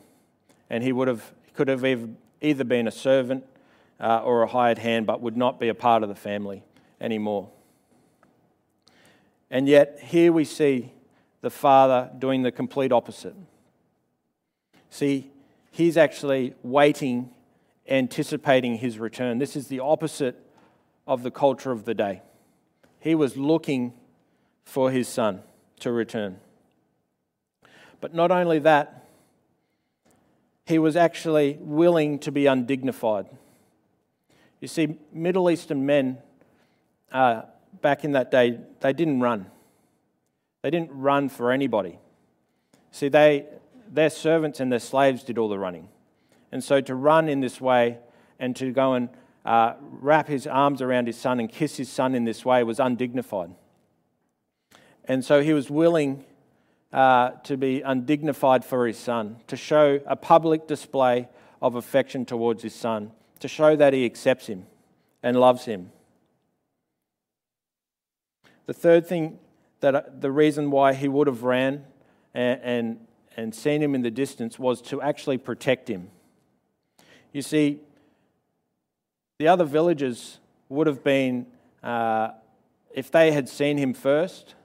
And 0.72 0.84
he 0.86 0.94
would 0.94 1.10
have, 1.10 1.34
could 1.54 1.68
have 1.68 1.86
either 2.42 2.64
been 2.64 2.88
a 2.88 2.92
servant 2.92 3.46
uh, 4.00 4.22
or 4.24 4.42
a 4.42 4.48
hired 4.48 4.78
hand, 4.78 5.06
but 5.06 5.20
would 5.20 5.36
not 5.36 5.60
be 5.60 5.68
a 5.68 5.76
part 5.76 6.02
of 6.02 6.08
the 6.08 6.16
family 6.16 6.64
anymore. 7.02 7.50
And 9.50 9.68
yet, 9.68 10.00
here 10.02 10.32
we 10.32 10.46
see 10.46 10.94
the 11.42 11.50
father 11.50 12.10
doing 12.18 12.44
the 12.44 12.54
complete 12.54 12.94
opposite. 12.94 13.36
See, 14.90 15.30
he's 15.72 15.98
actually 15.98 16.54
waiting, 16.64 17.32
anticipating 17.90 18.78
his 18.78 18.98
return. 18.98 19.40
This 19.40 19.58
is 19.58 19.68
the 19.68 19.82
opposite 19.82 20.40
of 21.06 21.22
the 21.22 21.32
culture 21.32 21.72
of 21.72 21.84
the 21.84 21.94
day. 21.94 22.22
He 23.02 23.14
was 23.14 23.36
looking 23.36 23.92
for 24.64 24.90
his 24.90 25.10
son 25.10 25.42
to 25.82 25.92
return. 25.92 26.40
But 28.00 28.14
not 28.14 28.32
only 28.32 28.60
that, 28.60 29.01
he 30.66 30.80
was 30.80 30.96
actually 30.96 31.58
willing 31.60 32.20
to 32.20 32.32
be 32.32 32.46
undignified. 32.46 33.28
You 34.60 34.68
see, 34.68 34.98
Middle 35.12 35.50
Eastern 35.50 35.86
men 35.86 36.20
uh, 37.12 37.44
back 37.82 38.04
in 38.04 38.12
that 38.14 38.32
day, 38.32 38.60
they 38.80 38.94
didn't 38.94 39.20
run. 39.20 39.48
They 40.62 40.70
didn't 40.70 40.92
run 40.92 41.30
for 41.30 41.52
anybody. 41.52 41.98
See, 42.92 43.10
they, 43.10 43.46
their 43.90 44.10
servants 44.10 44.60
and 44.60 44.72
their 44.72 44.80
slaves 44.80 45.24
did 45.24 45.38
all 45.38 45.50
the 45.50 45.58
running. 45.58 45.90
And 46.52 46.64
so 46.64 46.82
to 46.82 46.96
run 46.96 47.28
in 47.30 47.40
this 47.40 47.60
way 47.60 47.98
and 48.40 48.56
to 48.58 48.72
go 48.72 48.94
and 48.94 49.10
uh, 49.46 49.74
wrap 49.82 50.28
his 50.28 50.46
arms 50.46 50.82
around 50.82 51.08
his 51.08 51.18
son 51.18 51.40
and 51.40 51.50
kiss 51.50 51.78
his 51.78 51.90
son 51.90 52.14
in 52.14 52.26
this 52.26 52.46
way 52.46 52.64
was 52.64 52.80
undignified. 52.80 53.56
And 55.06 55.26
so 55.26 55.42
he 55.42 55.54
was 55.54 55.70
willing 55.70 56.26
uh, 56.94 57.32
to 57.44 57.58
be 57.58 57.82
undignified 57.82 58.66
for 58.66 58.86
his 58.86 58.98
son, 58.98 59.38
to 59.48 59.56
show 59.56 60.00
a 60.06 60.16
public 60.16 60.68
display 60.68 61.28
of 61.62 61.76
affection 61.76 62.26
towards 62.26 62.64
his 62.64 62.76
son, 62.76 63.12
to 63.40 63.48
show 63.48 63.76
that 63.76 63.94
he 63.94 64.06
accepts 64.06 64.48
him 64.48 64.66
and 65.24 65.40
loves 65.40 65.66
him. 65.66 65.92
The 68.66 68.74
third 68.74 69.08
thing 69.08 69.40
that 69.80 69.96
uh, 69.96 70.02
the 70.20 70.32
reason 70.32 70.72
why 70.72 70.94
he 70.94 71.08
would 71.08 71.28
have 71.28 71.44
ran 71.44 71.86
and, 72.34 72.62
and, 72.64 73.00
and 73.36 73.56
seen 73.56 73.82
him 73.82 73.96
in 73.96 74.02
the 74.02 74.12
distance 74.12 74.60
was 74.60 74.82
to 74.84 75.02
actually 75.02 75.38
protect 75.38 75.88
him. 75.88 76.10
You 77.34 77.42
see, 77.42 77.80
the 79.40 79.48
other 79.48 79.66
villagers 79.66 80.40
would 80.70 80.88
have 80.88 81.04
been, 81.04 81.48
uh, 81.82 82.32
if 82.94 83.10
they 83.12 83.32
had 83.32 83.50
seen 83.50 83.78
him 83.78 83.94
first, 83.94 84.56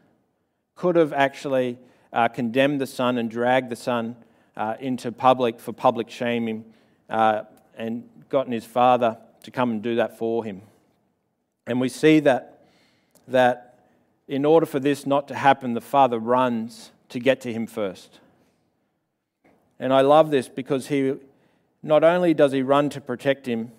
could 0.75 0.97
have 0.97 1.13
actually 1.13 1.79
uh, 2.17 2.29
condemned 2.29 2.81
the 2.81 2.87
son 2.87 3.19
and 3.19 3.31
dragged 3.31 3.69
the 3.69 3.77
son 3.77 4.17
uh, 4.57 4.75
into 4.81 5.13
public 5.13 5.61
for 5.61 5.73
public 5.73 6.09
shaming 6.09 6.65
uh, 7.11 7.43
and 7.77 8.09
gotten 8.31 8.53
his 8.53 8.65
father 8.65 9.19
to 9.43 9.51
come 9.51 9.71
and 9.71 9.83
do 9.83 9.97
that 9.97 10.17
for 10.17 10.43
him. 10.43 10.63
And 11.67 11.79
we 11.79 11.91
see 11.91 12.21
that, 12.21 12.65
that 13.29 13.81
in 14.27 14.47
order 14.47 14.65
for 14.65 14.81
this 14.81 15.07
not 15.07 15.29
to 15.29 15.35
happen, 15.35 15.75
the 15.75 15.83
father 15.83 16.19
runs 16.19 16.91
to 17.11 17.21
get 17.21 17.43
to 17.43 17.53
him 17.53 17.67
first. 17.67 18.19
And 19.79 19.93
I 19.93 20.01
love 20.01 20.31
this 20.31 20.49
because 20.49 20.87
he 20.87 21.17
not 21.83 22.03
only 22.03 22.33
does 22.33 22.53
he 22.53 22.63
run 22.63 22.89
to 22.91 23.01
protect 23.03 23.45
him, 23.45 23.73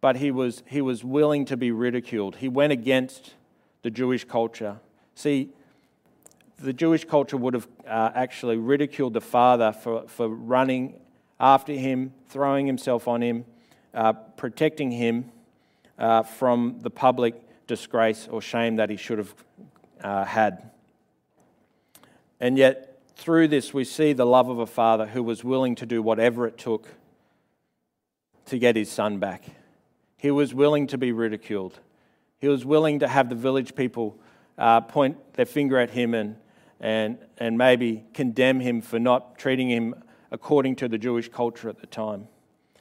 but 0.00 0.16
he 0.16 0.32
was, 0.32 0.64
he 0.66 0.80
was 0.80 1.04
willing 1.04 1.44
to 1.44 1.56
be 1.56 1.70
ridiculed. 1.70 2.36
He 2.36 2.48
went 2.48 2.72
against 2.72 3.34
the 3.82 3.90
Jewish 3.90 4.24
culture. 4.24 4.80
See, 5.14 5.50
the 6.60 6.72
Jewish 6.72 7.04
culture 7.04 7.36
would 7.36 7.54
have 7.54 7.66
uh, 7.86 8.10
actually 8.14 8.58
ridiculed 8.58 9.14
the 9.14 9.20
father 9.20 9.72
for, 9.72 10.06
for 10.06 10.28
running 10.28 11.00
after 11.38 11.72
him, 11.72 12.12
throwing 12.28 12.66
himself 12.66 13.08
on 13.08 13.22
him, 13.22 13.46
uh, 13.94 14.12
protecting 14.12 14.90
him 14.90 15.30
uh, 15.98 16.22
from 16.22 16.78
the 16.82 16.90
public 16.90 17.34
disgrace 17.66 18.28
or 18.30 18.42
shame 18.42 18.76
that 18.76 18.90
he 18.90 18.96
should 18.96 19.18
have 19.18 19.34
uh, 20.02 20.24
had. 20.24 20.70
And 22.40 22.58
yet, 22.58 23.00
through 23.16 23.48
this, 23.48 23.72
we 23.72 23.84
see 23.84 24.12
the 24.12 24.26
love 24.26 24.48
of 24.48 24.58
a 24.58 24.66
father 24.66 25.06
who 25.06 25.22
was 25.22 25.42
willing 25.42 25.74
to 25.76 25.86
do 25.86 26.02
whatever 26.02 26.46
it 26.46 26.58
took 26.58 26.88
to 28.46 28.58
get 28.58 28.76
his 28.76 28.90
son 28.90 29.18
back. 29.18 29.44
He 30.18 30.30
was 30.30 30.52
willing 30.52 30.86
to 30.88 30.98
be 30.98 31.12
ridiculed. 31.12 31.78
He 32.38 32.48
was 32.48 32.66
willing 32.66 32.98
to 32.98 33.08
have 33.08 33.30
the 33.30 33.34
village 33.34 33.74
people 33.74 34.18
uh, 34.58 34.82
point 34.82 35.16
their 35.34 35.46
finger 35.46 35.78
at 35.78 35.90
him 35.90 36.12
and, 36.12 36.36
and, 36.80 37.18
and 37.38 37.58
maybe 37.58 38.04
condemn 38.14 38.60
him 38.60 38.80
for 38.80 38.98
not 38.98 39.38
treating 39.38 39.68
him 39.68 39.94
according 40.30 40.76
to 40.76 40.88
the 40.88 40.98
Jewish 40.98 41.28
culture 41.28 41.68
at 41.68 41.80
the 41.80 41.86
time. 41.86 42.28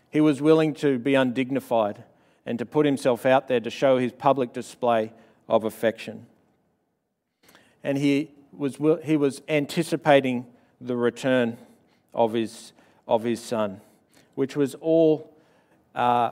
He 0.10 0.22
was 0.22 0.42
willing 0.42 0.74
to 0.76 0.98
be 0.98 1.16
undignified 1.16 2.04
and 2.46 2.58
to 2.60 2.66
put 2.66 2.86
himself 2.86 3.26
out 3.26 3.48
there 3.48 3.60
to 3.60 3.70
show 3.70 3.98
his 3.98 4.12
public 4.12 4.54
display 4.54 5.12
of 5.48 5.66
affection. 5.66 6.26
And 7.84 7.98
he 7.98 8.32
was, 8.52 8.78
he 9.04 9.18
was 9.18 9.42
anticipating 9.48 10.46
the 10.82 10.96
return 10.96 11.58
of 12.14 12.34
his, 12.34 12.72
of 13.08 13.24
his 13.24 13.42
son, 13.42 13.82
which 14.36 14.56
was 14.56 14.76
all 14.76 15.34
uh, 15.94 16.32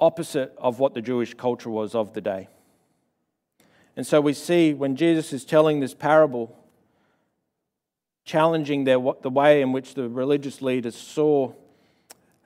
opposite 0.00 0.54
of 0.56 0.78
what 0.78 0.94
the 0.94 1.02
Jewish 1.02 1.34
culture 1.34 1.70
was 1.70 1.94
of 1.94 2.14
the 2.14 2.20
day. 2.20 2.48
And 3.96 4.06
so 4.06 4.20
we 4.20 4.32
see 4.32 4.72
when 4.72 4.96
Jesus 4.96 5.32
is 5.32 5.44
telling 5.44 5.80
this 5.80 5.94
parable, 5.94 6.56
challenging 8.24 8.84
their, 8.84 8.98
the 9.22 9.30
way 9.30 9.62
in 9.62 9.72
which 9.72 9.94
the 9.94 10.08
religious 10.08 10.62
leaders 10.62 10.96
saw 10.96 11.52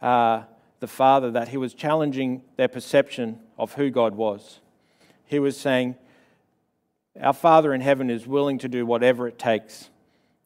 uh, 0.01 0.43
the 0.81 0.87
Father, 0.87 1.31
that 1.31 1.49
he 1.49 1.57
was 1.57 1.73
challenging 1.73 2.43
their 2.57 2.69
perception 2.69 3.41
of 3.59 3.73
who 3.75 3.91
God 3.91 4.15
was. 4.15 4.61
He 5.25 5.39
was 5.39 5.57
saying, 5.57 5.97
Our 7.21 7.33
Father 7.33 7.73
in 7.73 7.81
heaven 7.81 8.11
is 8.11 8.27
willing 8.27 8.59
to 8.59 8.69
do 8.69 8.85
whatever 8.85 9.27
it 9.27 9.39
takes 9.39 9.89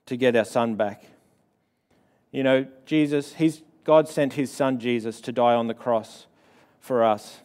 to 0.07 0.17
get 0.17 0.37
our 0.37 0.45
son 0.45 0.77
back. 0.77 1.05
You 2.31 2.43
know, 2.43 2.67
Jesus, 2.87 3.35
he's, 3.35 3.62
God 3.85 4.09
sent 4.09 4.35
his 4.35 4.53
son 4.53 4.79
Jesus 4.79 5.21
to 5.23 5.33
die 5.33 5.55
on 5.55 5.67
the 5.67 5.75
cross 5.75 6.27
for 6.79 7.03
us. 7.03 7.38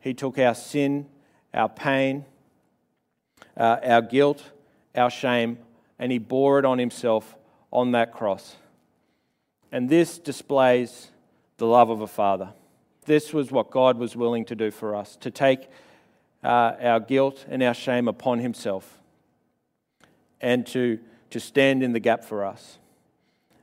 He 0.00 0.14
took 0.14 0.38
our 0.38 0.54
sin, 0.54 1.06
our 1.54 1.68
pain, 1.68 2.24
uh, 3.56 3.76
our 3.84 4.02
guilt, 4.02 4.42
our 4.94 5.10
shame, 5.10 5.58
and 5.98 6.12
he 6.12 6.18
bore 6.18 6.58
it 6.58 6.64
on 6.64 6.78
himself 6.78 7.36
on 7.72 7.92
that 7.92 8.12
cross. 8.12 8.56
And 9.70 9.88
this 9.88 10.18
displays 10.18 11.08
the 11.58 11.66
love 11.66 11.90
of 11.90 12.00
a 12.00 12.06
father. 12.06 12.50
This 13.04 13.32
was 13.32 13.50
what 13.50 13.70
God 13.70 13.98
was 13.98 14.16
willing 14.16 14.44
to 14.46 14.54
do 14.54 14.70
for 14.70 14.94
us 14.94 15.16
to 15.16 15.30
take 15.30 15.68
uh, 16.44 16.74
our 16.80 17.00
guilt 17.00 17.44
and 17.48 17.62
our 17.62 17.74
shame 17.74 18.06
upon 18.06 18.38
himself 18.38 18.98
and 20.40 20.66
to, 20.68 20.98
to 21.30 21.40
stand 21.40 21.82
in 21.82 21.92
the 21.92 22.00
gap 22.00 22.24
for 22.24 22.44
us. 22.44 22.78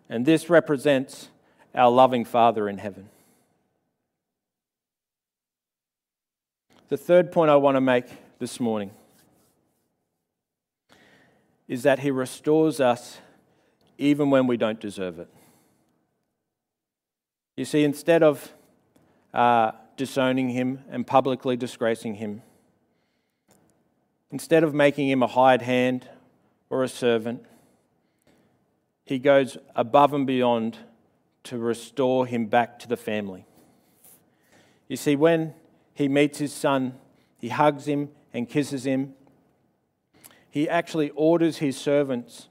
And 0.09 0.25
this 0.25 0.49
represents 0.49 1.29
our 1.73 1.89
loving 1.89 2.25
Father 2.25 2.69
in 2.69 2.77
heaven. 2.77 3.09
The 6.89 6.97
third 6.97 7.31
point 7.31 7.49
I 7.49 7.55
want 7.55 7.75
to 7.75 7.81
make 7.81 8.05
this 8.39 8.59
morning 8.59 8.91
is 11.67 11.83
that 11.83 11.99
He 11.99 12.11
restores 12.11 12.79
us 12.79 13.17
even 13.97 14.29
when 14.29 14.47
we 14.47 14.57
don't 14.57 14.79
deserve 14.79 15.19
it. 15.19 15.29
You 17.57 17.65
see, 17.65 17.83
instead 17.83 18.23
of 18.23 18.53
uh, 19.33 19.71
disowning 19.97 20.49
Him 20.49 20.83
and 20.89 21.07
publicly 21.07 21.55
disgracing 21.55 22.15
Him, 22.15 22.41
instead 24.31 24.63
of 24.63 24.73
making 24.73 25.09
Him 25.09 25.23
a 25.23 25.27
hired 25.27 25.61
hand 25.61 26.09
or 26.69 26.83
a 26.83 26.89
servant, 26.89 27.45
He 29.05 29.19
goes 29.19 29.57
above 29.75 30.13
and 30.13 30.27
beyond 30.27 30.77
to 31.43 31.57
restore 31.57 32.25
Him 32.25 32.47
back 32.47 32.79
to 32.79 32.87
the 32.87 32.97
family. 32.97 33.45
You 34.87 34.97
see, 34.97 35.15
when 35.15 35.53
he 35.95 36.07
meets 36.07 36.37
his 36.37 36.53
son, 36.53 36.93
he 37.39 37.49
hugs 37.49 37.85
him 37.87 38.09
and 38.33 38.47
kisses 38.47 38.85
him. 38.85 39.15
He 40.55 40.69
actually 40.69 41.09
orders 41.09 41.57
his 41.57 41.75
servants 41.75 42.47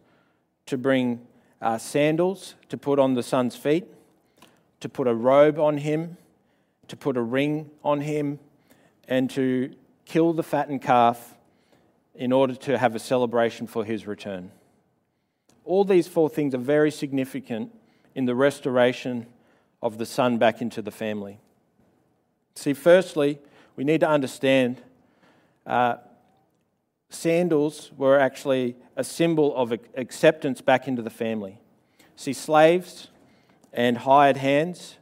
to 0.66 0.76
bring 0.76 1.26
uh, 1.62 1.78
sandals 1.78 2.54
to 2.68 2.76
put 2.76 2.98
on 2.98 3.14
the 3.14 3.22
son's 3.22 3.56
feet, 3.56 3.86
to 4.80 4.90
put 4.90 5.08
a 5.08 5.14
robe 5.14 5.58
on 5.58 5.78
him, 5.78 6.18
to 6.88 6.98
put 6.98 7.16
a 7.16 7.22
ring 7.22 7.70
on 7.82 8.02
him, 8.02 8.40
and 9.08 9.30
to 9.30 9.74
kill 10.04 10.34
the 10.34 10.42
fattened 10.42 10.82
calf 10.82 11.34
in 12.14 12.30
order 12.30 12.54
to 12.54 12.76
have 12.76 12.94
a 12.94 12.98
celebration 12.98 13.66
for 13.66 13.86
his 13.86 14.06
return. 14.06 14.50
All 15.64 15.82
these 15.82 16.06
four 16.06 16.28
things 16.28 16.54
are 16.54 16.58
very 16.58 16.90
significant 16.90 17.72
in 18.14 18.26
the 18.26 18.34
restoration 18.34 19.24
of 19.80 19.96
the 19.96 20.04
son 20.04 20.36
back 20.36 20.60
into 20.60 20.82
the 20.82 20.90
family. 20.90 21.38
See, 22.54 22.74
firstly, 22.74 23.38
we 23.76 23.84
need 23.84 24.00
to 24.00 24.08
understand 24.10 24.82
uh, 25.66 25.96
sandals 27.14 27.92
were 27.96 28.18
actually 28.18 28.77
a 28.96 29.05
symbol 29.05 29.55
of 29.57 29.72
acceptance 29.96 30.61
back 30.61 30.88
into 30.88 31.03
the 31.03 31.11
family. 31.11 31.59
See, 32.16 32.33
slaves 32.33 33.09
and 33.72 33.98
hired 33.98 34.37
hands 34.37 34.96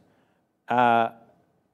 uh, 0.67 1.09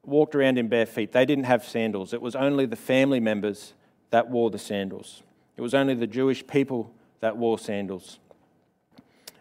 walked 0.04 0.36
around 0.36 0.58
in 0.58 0.68
bare 0.68 0.86
feet. 0.86 1.12
They 1.12 1.26
didn't 1.26 1.46
have 1.46 1.64
sandals. 1.64 2.14
It 2.14 2.22
was 2.22 2.36
only 2.36 2.66
the 2.66 2.76
family 2.76 3.20
members 3.20 3.74
that 4.12 4.30
wore 4.30 4.50
the 4.50 4.60
sandals. 4.60 5.24
It 5.56 5.62
was 5.62 5.74
only 5.74 5.94
the 5.94 6.08
Jewish 6.08 6.46
people 6.46 6.94
that 7.20 7.38
wore 7.38 7.60
sandals. 7.60 8.20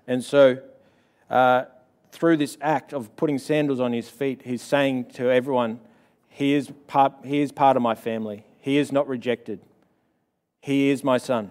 And 0.07 0.23
so, 0.23 0.59
uh, 1.31 1.65
through 2.13 2.39
this 2.39 2.57
act 2.61 2.93
of 2.93 3.15
putting 3.17 3.39
sandals 3.39 3.81
on 3.81 3.93
his 3.93 4.09
feet, 4.09 4.43
he's 4.45 4.63
saying 4.63 5.07
to 5.15 5.31
everyone, 5.31 5.81
he 6.29 6.55
is, 6.55 6.73
part, 6.87 7.13
he 7.25 7.41
is 7.41 7.53
part 7.53 7.77
of 7.77 7.83
my 7.83 7.95
family. 7.95 8.45
He 8.61 8.79
is 8.79 8.93
not 8.93 9.09
rejected. 9.09 9.61
He 10.69 10.91
is 10.91 11.03
my 11.03 11.17
son. 11.17 11.51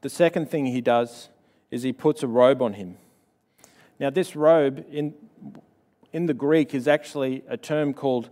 The 0.00 0.08
second 0.08 0.50
thing 0.50 0.64
he 0.64 0.80
does 0.80 1.28
is 1.70 1.82
he 1.82 1.92
puts 1.92 2.22
a 2.22 2.26
robe 2.26 2.62
on 2.62 2.72
him. 2.72 2.96
Now, 3.98 4.08
this 4.08 4.34
robe 4.34 4.86
in, 4.90 5.12
in 6.14 6.24
the 6.24 6.32
Greek 6.32 6.74
is 6.74 6.88
actually 6.88 7.44
a 7.48 7.58
term 7.58 7.92
called 7.92 8.30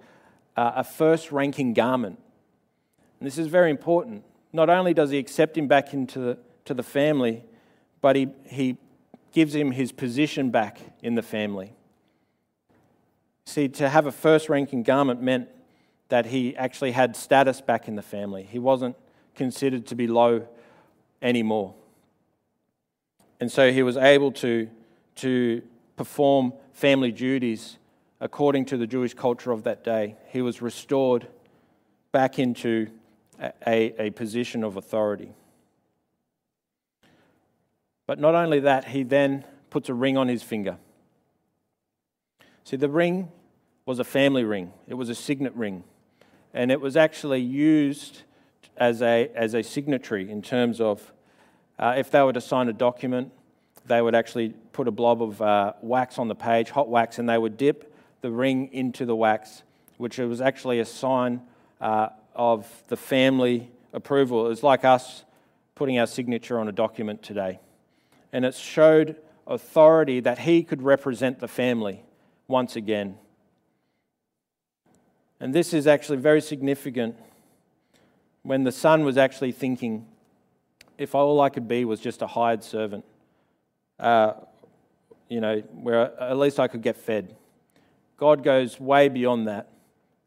uh, 0.56 0.72
a 0.76 0.82
first 0.82 1.30
ranking 1.30 1.74
garment. 1.74 2.18
And 3.20 3.26
this 3.26 3.36
is 3.36 3.48
very 3.48 3.68
important. 3.68 4.24
Not 4.54 4.70
only 4.70 4.94
does 4.94 5.10
he 5.10 5.18
accept 5.18 5.58
him 5.58 5.68
back 5.68 5.92
into 5.92 6.18
the, 6.18 6.38
to 6.64 6.72
the 6.72 6.82
family, 6.82 7.44
but 8.00 8.16
he, 8.16 8.28
he 8.46 8.78
gives 9.30 9.54
him 9.54 9.72
his 9.72 9.92
position 9.92 10.48
back 10.48 10.80
in 11.02 11.16
the 11.16 11.22
family. 11.22 11.74
See, 13.44 13.68
to 13.68 13.90
have 13.90 14.06
a 14.06 14.12
first 14.12 14.48
ranking 14.48 14.84
garment 14.84 15.20
meant 15.20 15.50
that 16.08 16.26
he 16.26 16.56
actually 16.56 16.92
had 16.92 17.16
status 17.16 17.60
back 17.60 17.86
in 17.88 17.94
the 17.94 18.02
family. 18.02 18.42
He 18.42 18.58
wasn't 18.58 18.96
considered 19.34 19.86
to 19.86 19.94
be 19.94 20.06
low 20.06 20.46
anymore. 21.20 21.74
And 23.40 23.52
so 23.52 23.70
he 23.70 23.82
was 23.82 23.96
able 23.96 24.32
to, 24.32 24.68
to 25.16 25.62
perform 25.96 26.54
family 26.72 27.12
duties 27.12 27.78
according 28.20 28.64
to 28.66 28.76
the 28.76 28.86
Jewish 28.86 29.14
culture 29.14 29.52
of 29.52 29.64
that 29.64 29.84
day. 29.84 30.16
He 30.28 30.42
was 30.42 30.60
restored 30.60 31.28
back 32.10 32.38
into 32.38 32.88
a, 33.40 34.06
a, 34.06 34.10
position 34.10 34.64
of 34.64 34.76
authority. 34.76 35.32
But 38.06 38.18
not 38.18 38.34
only 38.34 38.60
that, 38.60 38.86
he 38.86 39.04
then 39.04 39.44
puts 39.70 39.88
a 39.88 39.94
ring 39.94 40.16
on 40.16 40.26
his 40.26 40.42
finger. 40.42 40.78
See, 42.64 42.76
the 42.76 42.88
ring 42.88 43.30
was 43.86 44.00
a 44.00 44.04
family 44.04 44.42
ring, 44.42 44.72
it 44.88 44.94
was 44.94 45.08
a 45.10 45.14
signet 45.14 45.54
ring 45.54 45.84
and 46.54 46.70
it 46.70 46.80
was 46.80 46.96
actually 46.96 47.40
used 47.40 48.22
as 48.76 49.02
a, 49.02 49.30
as 49.34 49.54
a 49.54 49.62
signatory 49.62 50.30
in 50.30 50.42
terms 50.42 50.80
of 50.80 51.12
uh, 51.78 51.94
if 51.96 52.10
they 52.10 52.20
were 52.22 52.32
to 52.32 52.40
sign 52.40 52.68
a 52.68 52.72
document, 52.72 53.30
they 53.86 54.02
would 54.02 54.14
actually 54.14 54.50
put 54.72 54.88
a 54.88 54.90
blob 54.90 55.22
of 55.22 55.40
uh, 55.40 55.72
wax 55.80 56.18
on 56.18 56.28
the 56.28 56.34
page, 56.34 56.70
hot 56.70 56.88
wax, 56.88 57.18
and 57.18 57.28
they 57.28 57.38
would 57.38 57.56
dip 57.56 57.94
the 58.20 58.30
ring 58.30 58.68
into 58.72 59.06
the 59.06 59.14
wax, 59.14 59.62
which 59.96 60.18
was 60.18 60.40
actually 60.40 60.80
a 60.80 60.84
sign 60.84 61.40
uh, 61.80 62.08
of 62.34 62.66
the 62.88 62.96
family 62.96 63.70
approval. 63.92 64.46
It 64.46 64.48
was 64.48 64.62
like 64.62 64.84
us 64.84 65.24
putting 65.74 65.98
our 65.98 66.06
signature 66.06 66.58
on 66.58 66.68
a 66.68 66.72
document 66.72 67.22
today. 67.22 67.60
And 68.32 68.44
it 68.44 68.54
showed 68.54 69.16
authority 69.46 70.20
that 70.20 70.40
he 70.40 70.62
could 70.62 70.82
represent 70.82 71.38
the 71.38 71.48
family 71.48 72.02
once 72.46 72.76
again. 72.76 73.16
And 75.40 75.54
this 75.54 75.72
is 75.72 75.86
actually 75.86 76.18
very 76.18 76.40
significant 76.40 77.16
when 78.42 78.64
the 78.64 78.72
son 78.72 79.04
was 79.04 79.16
actually 79.16 79.52
thinking, 79.52 80.06
if 80.96 81.14
all 81.14 81.40
I 81.40 81.48
could 81.48 81.68
be 81.68 81.84
was 81.84 82.00
just 82.00 82.22
a 82.22 82.26
hired 82.26 82.64
servant, 82.64 83.04
uh, 84.00 84.32
you 85.28 85.40
know, 85.40 85.60
where 85.82 86.20
at 86.20 86.36
least 86.38 86.58
I 86.58 86.66
could 86.66 86.82
get 86.82 86.96
fed. 86.96 87.36
God 88.16 88.42
goes 88.42 88.80
way 88.80 89.08
beyond 89.08 89.46
that 89.48 89.68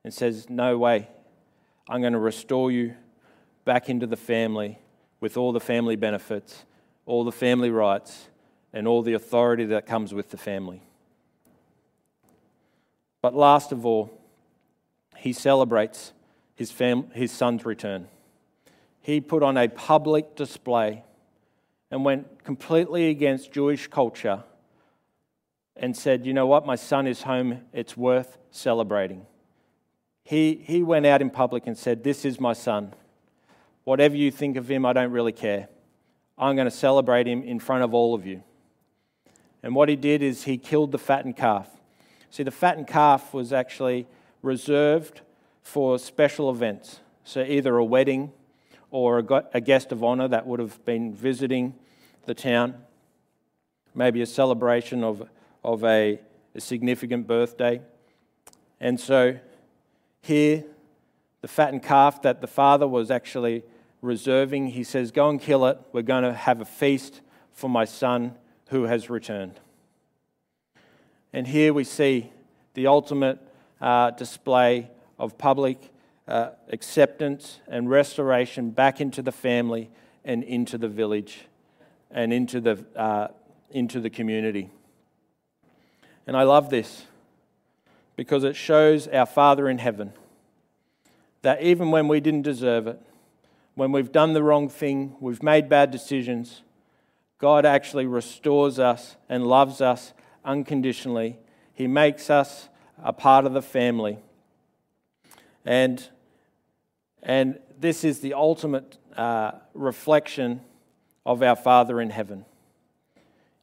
and 0.03 0.13
says, 0.13 0.49
No 0.49 0.77
way. 0.77 1.07
I'm 1.89 2.01
going 2.01 2.13
to 2.13 2.19
restore 2.19 2.71
you 2.71 2.95
back 3.65 3.89
into 3.89 4.07
the 4.07 4.17
family 4.17 4.77
with 5.19 5.35
all 5.35 5.51
the 5.51 5.59
family 5.59 5.95
benefits, 5.95 6.63
all 7.05 7.23
the 7.23 7.31
family 7.31 7.69
rights, 7.69 8.27
and 8.71 8.87
all 8.87 9.01
the 9.01 9.13
authority 9.13 9.65
that 9.65 9.85
comes 9.85 10.13
with 10.13 10.29
the 10.29 10.37
family. 10.37 10.81
But 13.21 13.35
last 13.35 13.71
of 13.71 13.85
all, 13.85 14.20
he 15.21 15.33
celebrates 15.33 16.13
his, 16.55 16.71
fam- 16.71 17.11
his 17.11 17.31
son's 17.31 17.63
return. 17.63 18.07
He 19.01 19.21
put 19.21 19.43
on 19.43 19.55
a 19.55 19.67
public 19.67 20.35
display 20.35 21.03
and 21.91 22.03
went 22.03 22.43
completely 22.43 23.07
against 23.09 23.51
Jewish 23.51 23.85
culture 23.85 24.43
and 25.75 25.95
said, 25.95 26.25
You 26.25 26.33
know 26.33 26.47
what? 26.47 26.65
My 26.65 26.75
son 26.75 27.05
is 27.05 27.21
home. 27.21 27.61
It's 27.71 27.95
worth 27.95 28.39
celebrating. 28.49 29.27
He, 30.23 30.55
he 30.65 30.81
went 30.81 31.05
out 31.05 31.21
in 31.21 31.29
public 31.29 31.67
and 31.67 31.77
said, 31.77 32.03
This 32.03 32.25
is 32.25 32.39
my 32.39 32.53
son. 32.53 32.91
Whatever 33.83 34.15
you 34.15 34.31
think 34.31 34.57
of 34.57 34.71
him, 34.71 34.87
I 34.87 34.93
don't 34.93 35.11
really 35.11 35.33
care. 35.33 35.67
I'm 36.35 36.55
going 36.55 36.65
to 36.65 36.75
celebrate 36.75 37.27
him 37.27 37.43
in 37.43 37.59
front 37.59 37.83
of 37.83 37.93
all 37.93 38.15
of 38.15 38.25
you. 38.25 38.41
And 39.61 39.75
what 39.75 39.87
he 39.87 39.95
did 39.95 40.23
is 40.23 40.45
he 40.45 40.57
killed 40.57 40.91
the 40.91 40.97
fattened 40.97 41.37
calf. 41.37 41.67
See, 42.31 42.41
the 42.41 42.49
fattened 42.49 42.87
calf 42.87 43.35
was 43.35 43.53
actually 43.53 44.07
reserved 44.41 45.21
for 45.61 45.99
special 45.99 46.49
events. 46.49 46.99
So, 47.23 47.41
either 47.41 47.77
a 47.77 47.85
wedding 47.85 48.31
or 48.89 49.19
a 49.53 49.61
guest 49.61 49.91
of 49.91 50.03
honor 50.03 50.27
that 50.27 50.45
would 50.45 50.59
have 50.59 50.83
been 50.85 51.13
visiting 51.13 51.75
the 52.25 52.33
town, 52.33 52.75
maybe 53.95 54.21
a 54.21 54.25
celebration 54.25 55.03
of, 55.03 55.29
of 55.63 55.83
a, 55.83 56.19
a 56.53 56.61
significant 56.61 57.27
birthday. 57.27 57.81
And 58.79 58.99
so, 58.99 59.39
here, 60.21 60.65
the 61.41 61.47
fattened 61.47 61.83
calf 61.83 62.21
that 62.23 62.41
the 62.41 62.47
father 62.47 62.87
was 62.87 63.09
actually 63.09 63.63
reserving, 64.01 64.67
he 64.67 64.83
says, 64.83 65.11
Go 65.11 65.29
and 65.29 65.39
kill 65.39 65.65
it. 65.65 65.79
We're 65.91 66.01
going 66.01 66.23
to 66.23 66.33
have 66.33 66.61
a 66.61 66.65
feast 66.65 67.21
for 67.53 67.69
my 67.69 67.85
son 67.85 68.35
who 68.69 68.83
has 68.83 69.09
returned. 69.09 69.59
And 71.33 71.47
here 71.47 71.73
we 71.73 71.83
see 71.83 72.31
the 72.73 72.87
ultimate 72.87 73.39
uh, 73.81 74.11
display 74.11 74.89
of 75.17 75.37
public 75.37 75.91
uh, 76.27 76.51
acceptance 76.69 77.59
and 77.67 77.89
restoration 77.89 78.69
back 78.69 79.01
into 79.01 79.21
the 79.21 79.31
family 79.31 79.89
and 80.23 80.43
into 80.43 80.77
the 80.77 80.87
village 80.87 81.45
and 82.09 82.31
into 82.31 82.61
the, 82.61 82.85
uh, 82.95 83.27
into 83.71 83.99
the 83.99 84.09
community. 84.09 84.69
And 86.27 86.37
I 86.37 86.43
love 86.43 86.69
this 86.69 87.05
because 88.15 88.43
it 88.43 88.55
shows 88.55 89.07
our 89.07 89.25
Father 89.25 89.67
in 89.67 89.79
heaven 89.79 90.13
that 91.41 91.61
even 91.63 91.89
when 91.91 92.07
we 92.07 92.19
didn't 92.19 92.43
deserve 92.43 92.87
it, 92.87 93.01
when 93.73 93.91
we've 93.91 94.11
done 94.11 94.33
the 94.33 94.43
wrong 94.43 94.69
thing, 94.69 95.15
we've 95.19 95.41
made 95.41 95.67
bad 95.67 95.89
decisions, 95.91 96.61
God 97.39 97.65
actually 97.65 98.05
restores 98.05 98.77
us 98.77 99.15
and 99.27 99.47
loves 99.47 99.81
us 99.81 100.13
unconditionally. 100.45 101.39
He 101.73 101.87
makes 101.87 102.29
us 102.29 102.69
a 103.03 103.13
part 103.13 103.45
of 103.45 103.53
the 103.53 103.61
family. 103.61 104.17
And, 105.65 106.07
and 107.21 107.59
this 107.79 108.03
is 108.03 108.19
the 108.19 108.33
ultimate 108.33 108.97
uh, 109.15 109.51
reflection 109.73 110.61
of 111.25 111.43
our 111.43 111.55
Father 111.55 112.01
in 112.01 112.09
heaven. 112.09 112.45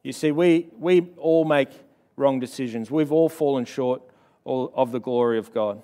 You 0.02 0.12
see, 0.12 0.32
we, 0.32 0.68
we 0.78 1.08
all 1.16 1.44
make 1.44 1.70
wrong 2.16 2.40
decisions. 2.40 2.90
We've 2.90 3.12
all 3.12 3.28
fallen 3.28 3.64
short 3.64 4.02
of 4.46 4.92
the 4.92 5.00
glory 5.00 5.38
of 5.38 5.52
God. 5.52 5.82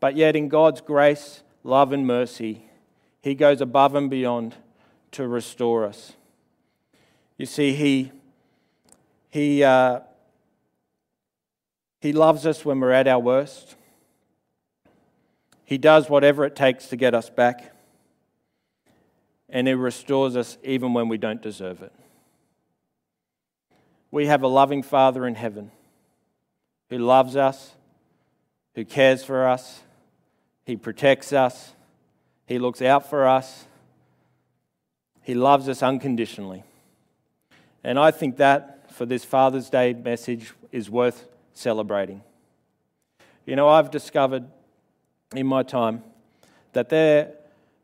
But 0.00 0.16
yet, 0.16 0.36
in 0.36 0.48
God's 0.48 0.80
grace, 0.80 1.42
love, 1.62 1.92
and 1.92 2.06
mercy, 2.06 2.64
He 3.22 3.34
goes 3.34 3.60
above 3.60 3.94
and 3.94 4.10
beyond 4.10 4.54
to 5.12 5.28
restore 5.28 5.84
us. 5.84 6.14
You 7.38 7.46
see, 7.46 7.72
He, 7.74 8.12
he 9.30 9.62
uh, 9.62 10.00
he 12.04 12.12
loves 12.12 12.44
us 12.44 12.66
when 12.66 12.80
we're 12.80 12.92
at 12.92 13.08
our 13.08 13.18
worst. 13.18 13.76
He 15.64 15.78
does 15.78 16.10
whatever 16.10 16.44
it 16.44 16.54
takes 16.54 16.88
to 16.88 16.96
get 16.96 17.14
us 17.14 17.30
back. 17.30 17.74
And 19.48 19.66
He 19.66 19.72
restores 19.72 20.36
us 20.36 20.58
even 20.62 20.92
when 20.92 21.08
we 21.08 21.16
don't 21.16 21.40
deserve 21.40 21.80
it. 21.80 21.94
We 24.10 24.26
have 24.26 24.42
a 24.42 24.48
loving 24.48 24.82
Father 24.82 25.26
in 25.26 25.34
heaven 25.34 25.70
who 26.90 26.98
loves 26.98 27.36
us, 27.36 27.72
who 28.74 28.84
cares 28.84 29.24
for 29.24 29.48
us, 29.48 29.80
He 30.66 30.76
protects 30.76 31.32
us, 31.32 31.72
He 32.44 32.58
looks 32.58 32.82
out 32.82 33.08
for 33.08 33.26
us, 33.26 33.64
He 35.22 35.32
loves 35.32 35.70
us 35.70 35.82
unconditionally. 35.82 36.64
And 37.82 37.98
I 37.98 38.10
think 38.10 38.36
that 38.36 38.92
for 38.92 39.06
this 39.06 39.24
Father's 39.24 39.70
Day 39.70 39.94
message 39.94 40.52
is 40.70 40.90
worth 40.90 41.28
celebrating. 41.54 42.22
You 43.46 43.56
know, 43.56 43.68
I've 43.68 43.90
discovered 43.90 44.44
in 45.34 45.46
my 45.46 45.62
time 45.62 46.02
that 46.72 46.88
there, 46.88 47.32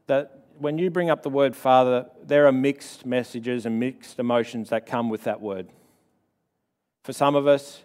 that 0.06 0.40
when 0.58 0.78
you 0.78 0.90
bring 0.90 1.08
up 1.08 1.22
the 1.22 1.30
word 1.30 1.56
Father, 1.56 2.06
there 2.22 2.46
are 2.46 2.52
mixed 2.52 3.06
messages 3.06 3.64
and 3.64 3.80
mixed 3.80 4.18
emotions 4.18 4.68
that 4.70 4.84
come 4.84 5.08
with 5.08 5.24
that 5.24 5.40
word. 5.40 5.68
For 7.04 7.12
some 7.12 7.34
of 7.34 7.46
us, 7.46 7.82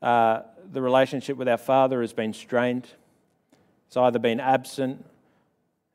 uh, 0.00 0.42
the 0.70 0.80
relationship 0.80 1.36
with 1.36 1.48
our 1.48 1.58
Father 1.58 2.00
has 2.00 2.12
been 2.12 2.32
strained. 2.32 2.88
It's 3.88 3.96
either 3.96 4.18
been 4.18 4.40
absent, 4.40 5.04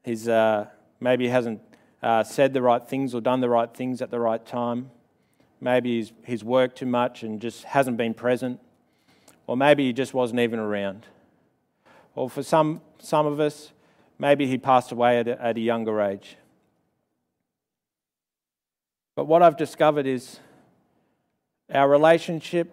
he's, 0.04 0.28
uh, 0.28 0.68
maybe 1.00 1.26
he 1.26 1.30
hasn't 1.30 1.62
uh, 2.04 2.24
said 2.24 2.54
the 2.54 2.62
right 2.62 2.88
things 2.88 3.16
or 3.16 3.22
done 3.22 3.42
the 3.42 3.50
right 3.50 3.74
things 3.74 4.02
at 4.02 4.12
the 4.12 4.20
right 4.20 4.46
time. 4.46 4.92
Maybe 5.60 5.98
he's, 5.98 6.12
he's 6.26 6.44
worked 6.44 6.78
too 6.78 6.86
much 6.86 7.24
and 7.24 7.42
just 7.42 7.64
hasn't 7.64 7.98
been 7.98 8.14
present. 8.14 8.60
Or 9.48 9.58
maybe 9.58 9.86
he 9.86 9.94
just 9.94 10.14
wasn't 10.14 10.42
even 10.42 10.60
around. 10.60 11.06
Or 12.16 12.30
for 12.30 12.44
some, 12.44 12.82
some 13.00 13.26
of 13.26 13.40
us, 13.40 13.72
maybe 14.20 14.46
he 14.46 14.58
passed 14.58 14.92
away 14.92 15.20
at 15.20 15.28
a, 15.28 15.42
at 15.42 15.58
a 15.58 15.62
younger 15.62 16.02
age. 16.02 16.36
But 19.16 19.26
what 19.26 19.42
I've 19.42 19.58
discovered 19.58 20.06
is 20.06 20.40
our 21.74 21.90
relationship 21.90 22.72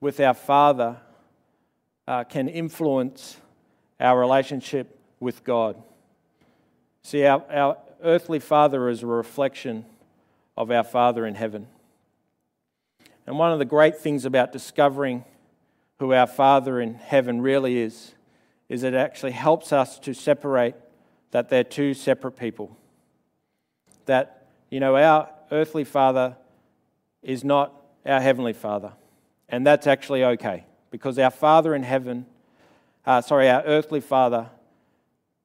with 0.00 0.18
our 0.18 0.34
Father 0.34 0.96
uh, 2.08 2.24
can 2.24 2.48
influence 2.48 3.36
our 4.00 4.18
relationship 4.18 4.98
with 5.20 5.44
God. 5.44 5.80
See, 7.02 7.24
our, 7.24 7.44
our 7.50 7.76
earthly 8.02 8.38
father 8.38 8.88
is 8.88 9.02
a 9.02 9.06
reflection 9.06 9.84
of 10.56 10.70
our 10.70 10.84
Father 10.84 11.26
in 11.26 11.34
heaven. 11.34 11.66
And 13.26 13.38
one 13.38 13.52
of 13.52 13.58
the 13.58 13.64
great 13.64 13.98
things 13.98 14.24
about 14.24 14.52
discovering 14.52 15.24
who 16.00 16.14
our 16.14 16.26
Father 16.26 16.80
in 16.80 16.94
heaven 16.94 17.42
really 17.42 17.78
is, 17.78 18.14
is 18.70 18.84
it 18.84 18.94
actually 18.94 19.32
helps 19.32 19.70
us 19.70 19.98
to 19.98 20.14
separate 20.14 20.74
that 21.30 21.50
they're 21.50 21.62
two 21.62 21.92
separate 21.92 22.32
people. 22.32 22.74
That, 24.06 24.46
you 24.70 24.80
know, 24.80 24.96
our 24.96 25.28
earthly 25.52 25.84
father 25.84 26.36
is 27.22 27.44
not 27.44 27.74
our 28.06 28.18
heavenly 28.18 28.54
father. 28.54 28.92
And 29.50 29.66
that's 29.66 29.86
actually 29.86 30.24
okay 30.24 30.64
because 30.90 31.18
our 31.18 31.30
Father 31.30 31.74
in 31.74 31.82
heaven, 31.82 32.24
uh, 33.04 33.20
sorry, 33.20 33.50
our 33.50 33.62
earthly 33.64 34.00
Father 34.00 34.48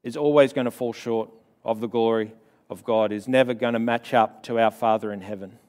is 0.03 0.15
always 0.15 0.53
going 0.53 0.65
to 0.65 0.71
fall 0.71 0.93
short 0.93 1.29
of 1.65 1.81
the 1.81 1.87
glory 1.87 2.31
of 2.69 2.85
God, 2.85 3.11
is 3.11 3.27
never 3.27 3.53
going 3.53 3.73
to 3.73 3.79
match 3.79 4.13
up 4.13 4.41
to 4.43 4.57
our 4.57 4.71
Father 4.71 5.11
in 5.11 5.19
heaven. 5.19 5.59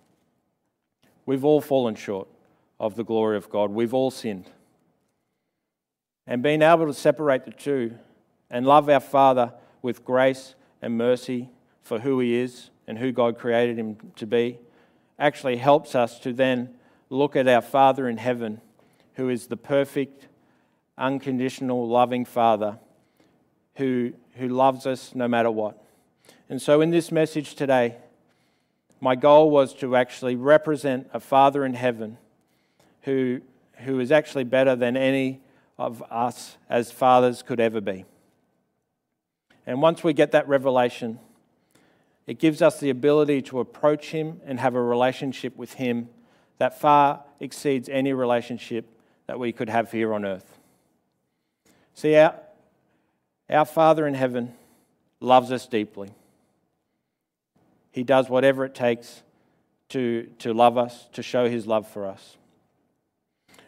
We've 1.26 1.44
all 1.44 1.60
fallen 1.60 1.96
short 1.96 2.28
of 2.78 2.94
the 2.94 3.04
glory 3.04 3.36
of 3.36 3.50
God, 3.50 3.72
we've 3.72 3.92
all 3.92 4.12
sinned. 4.12 4.48
And 6.26 6.42
being 6.42 6.62
able 6.62 6.86
to 6.86 6.94
separate 6.94 7.44
the 7.44 7.52
two 7.52 7.96
and 8.50 8.66
love 8.66 8.88
our 8.88 9.00
Father 9.00 9.52
with 9.82 10.04
grace 10.04 10.54
and 10.82 10.96
mercy 10.96 11.48
for 11.82 12.00
who 12.00 12.20
He 12.20 12.36
is 12.36 12.70
and 12.86 12.98
who 12.98 13.12
God 13.12 13.38
created 13.38 13.78
Him 13.78 13.96
to 14.16 14.26
be 14.26 14.58
actually 15.18 15.56
helps 15.56 15.94
us 15.94 16.18
to 16.20 16.32
then 16.32 16.74
look 17.08 17.36
at 17.36 17.48
our 17.48 17.62
Father 17.62 18.08
in 18.08 18.16
heaven, 18.16 18.60
who 19.14 19.28
is 19.28 19.46
the 19.46 19.56
perfect, 19.56 20.26
unconditional, 20.98 21.88
loving 21.88 22.24
Father 22.24 22.78
who, 23.76 24.12
who 24.34 24.48
loves 24.48 24.86
us 24.86 25.14
no 25.14 25.28
matter 25.28 25.50
what. 25.50 25.82
And 26.48 26.60
so, 26.60 26.80
in 26.80 26.90
this 26.90 27.12
message 27.12 27.54
today, 27.54 27.96
my 29.00 29.14
goal 29.14 29.50
was 29.50 29.74
to 29.74 29.96
actually 29.96 30.36
represent 30.36 31.08
a 31.12 31.20
Father 31.20 31.64
in 31.64 31.74
heaven 31.74 32.18
who, 33.02 33.40
who 33.78 34.00
is 34.00 34.10
actually 34.10 34.44
better 34.44 34.74
than 34.74 34.96
any 34.96 35.40
of 35.78 36.02
us 36.10 36.56
as 36.68 36.90
fathers 36.90 37.42
could 37.42 37.60
ever 37.60 37.80
be. 37.80 38.04
And 39.66 39.82
once 39.82 40.02
we 40.04 40.12
get 40.12 40.32
that 40.32 40.48
revelation, 40.48 41.18
it 42.26 42.38
gives 42.38 42.62
us 42.62 42.80
the 42.80 42.90
ability 42.90 43.42
to 43.42 43.60
approach 43.60 44.10
Him 44.10 44.40
and 44.44 44.58
have 44.60 44.74
a 44.74 44.82
relationship 44.82 45.56
with 45.56 45.74
Him 45.74 46.08
that 46.58 46.80
far 46.80 47.24
exceeds 47.40 47.88
any 47.88 48.12
relationship 48.12 48.86
that 49.26 49.38
we 49.38 49.52
could 49.52 49.68
have 49.68 49.92
here 49.92 50.14
on 50.14 50.24
earth. 50.24 50.58
See, 51.94 52.14
our, 52.16 52.34
our 53.50 53.64
Father 53.64 54.06
in 54.06 54.14
heaven 54.14 54.54
loves 55.20 55.52
us 55.52 55.66
deeply. 55.66 56.10
He 57.90 58.04
does 58.04 58.28
whatever 58.28 58.64
it 58.64 58.74
takes 58.74 59.22
to, 59.90 60.28
to 60.40 60.52
love 60.52 60.76
us, 60.76 61.08
to 61.12 61.22
show 61.22 61.48
His 61.48 61.66
love 61.66 61.88
for 61.88 62.06
us. 62.06 62.36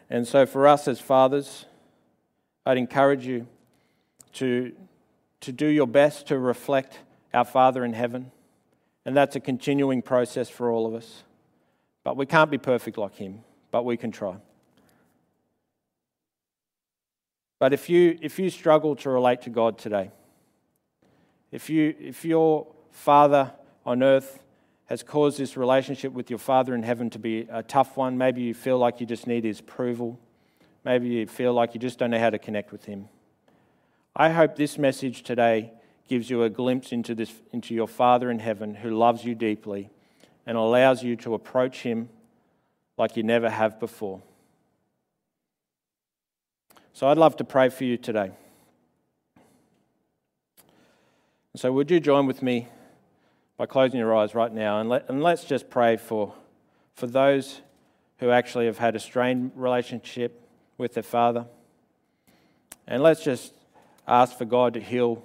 And 0.09 0.27
so, 0.27 0.45
for 0.45 0.67
us 0.67 0.87
as 0.87 0.99
fathers, 0.99 1.65
I'd 2.65 2.77
encourage 2.77 3.25
you 3.25 3.47
to, 4.33 4.73
to 5.41 5.51
do 5.51 5.67
your 5.67 5.87
best 5.87 6.27
to 6.27 6.37
reflect 6.37 6.99
our 7.33 7.45
Father 7.45 7.83
in 7.85 7.93
heaven. 7.93 8.31
And 9.05 9.15
that's 9.15 9.35
a 9.35 9.39
continuing 9.39 10.01
process 10.01 10.49
for 10.49 10.71
all 10.71 10.85
of 10.85 10.93
us. 10.93 11.23
But 12.03 12.17
we 12.17 12.25
can't 12.25 12.51
be 12.51 12.57
perfect 12.57 12.97
like 12.97 13.15
him, 13.15 13.43
but 13.71 13.85
we 13.85 13.97
can 13.97 14.11
try. 14.11 14.35
But 17.59 17.73
if 17.73 17.89
you, 17.89 18.17
if 18.21 18.39
you 18.39 18.49
struggle 18.49 18.95
to 18.97 19.09
relate 19.09 19.41
to 19.41 19.49
God 19.49 19.77
today, 19.77 20.11
if, 21.51 21.69
you, 21.69 21.95
if 21.99 22.23
your 22.23 22.67
Father 22.91 23.51
on 23.85 24.01
earth 24.01 24.39
has 24.85 25.03
caused 25.03 25.37
this 25.37 25.57
relationship 25.57 26.13
with 26.13 26.29
your 26.29 26.39
Father 26.39 26.73
in 26.73 26.83
heaven 26.83 27.09
to 27.11 27.19
be 27.19 27.47
a 27.51 27.61
tough 27.61 27.97
one, 27.97 28.17
maybe 28.17 28.41
you 28.41 28.53
feel 28.53 28.77
like 28.77 28.99
you 28.99 29.05
just 29.05 29.27
need 29.27 29.43
His 29.43 29.59
approval, 29.59 30.19
maybe 30.83 31.07
you 31.07 31.27
feel 31.27 31.53
like 31.53 31.73
you 31.73 31.79
just 31.79 31.99
don't 31.99 32.11
know 32.11 32.19
how 32.19 32.29
to 32.29 32.39
connect 32.39 32.71
with 32.71 32.85
Him. 32.85 33.09
I 34.15 34.29
hope 34.29 34.55
this 34.55 34.77
message 34.77 35.23
today 35.23 35.71
gives 36.07 36.29
you 36.29 36.43
a 36.43 36.49
glimpse 36.49 36.91
into, 36.91 37.13
this, 37.13 37.31
into 37.53 37.73
your 37.73 37.87
Father 37.87 38.31
in 38.31 38.39
heaven 38.39 38.75
who 38.75 38.89
loves 38.89 39.23
you 39.23 39.35
deeply 39.35 39.89
and 40.45 40.57
allows 40.57 41.03
you 41.03 41.15
to 41.17 41.33
approach 41.33 41.81
Him 41.81 42.09
like 42.97 43.15
you 43.15 43.23
never 43.23 43.49
have 43.49 43.79
before. 43.79 44.21
So 46.93 47.07
I'd 47.07 47.17
love 47.17 47.37
to 47.37 47.43
pray 47.43 47.69
for 47.69 47.85
you 47.85 47.95
today. 47.95 48.31
So, 51.55 51.71
would 51.71 51.89
you 51.89 51.99
join 51.99 52.27
with 52.27 52.43
me 52.43 52.67
by 53.57 53.65
closing 53.65 53.99
your 53.99 54.15
eyes 54.15 54.35
right 54.35 54.53
now 54.53 54.79
and, 54.79 54.89
let, 54.89 55.09
and 55.09 55.21
let's 55.23 55.43
just 55.43 55.69
pray 55.69 55.97
for, 55.97 56.33
for 56.93 57.07
those 57.07 57.61
who 58.19 58.31
actually 58.31 58.65
have 58.65 58.77
had 58.77 58.95
a 58.95 58.99
strained 58.99 59.51
relationship 59.55 60.48
with 60.79 60.93
their 60.95 61.03
Father. 61.03 61.45
And 62.87 63.03
let's 63.03 63.23
just 63.23 63.53
ask 64.07 64.35
for 64.35 64.45
God 64.45 64.73
to 64.73 64.79
heal 64.79 65.23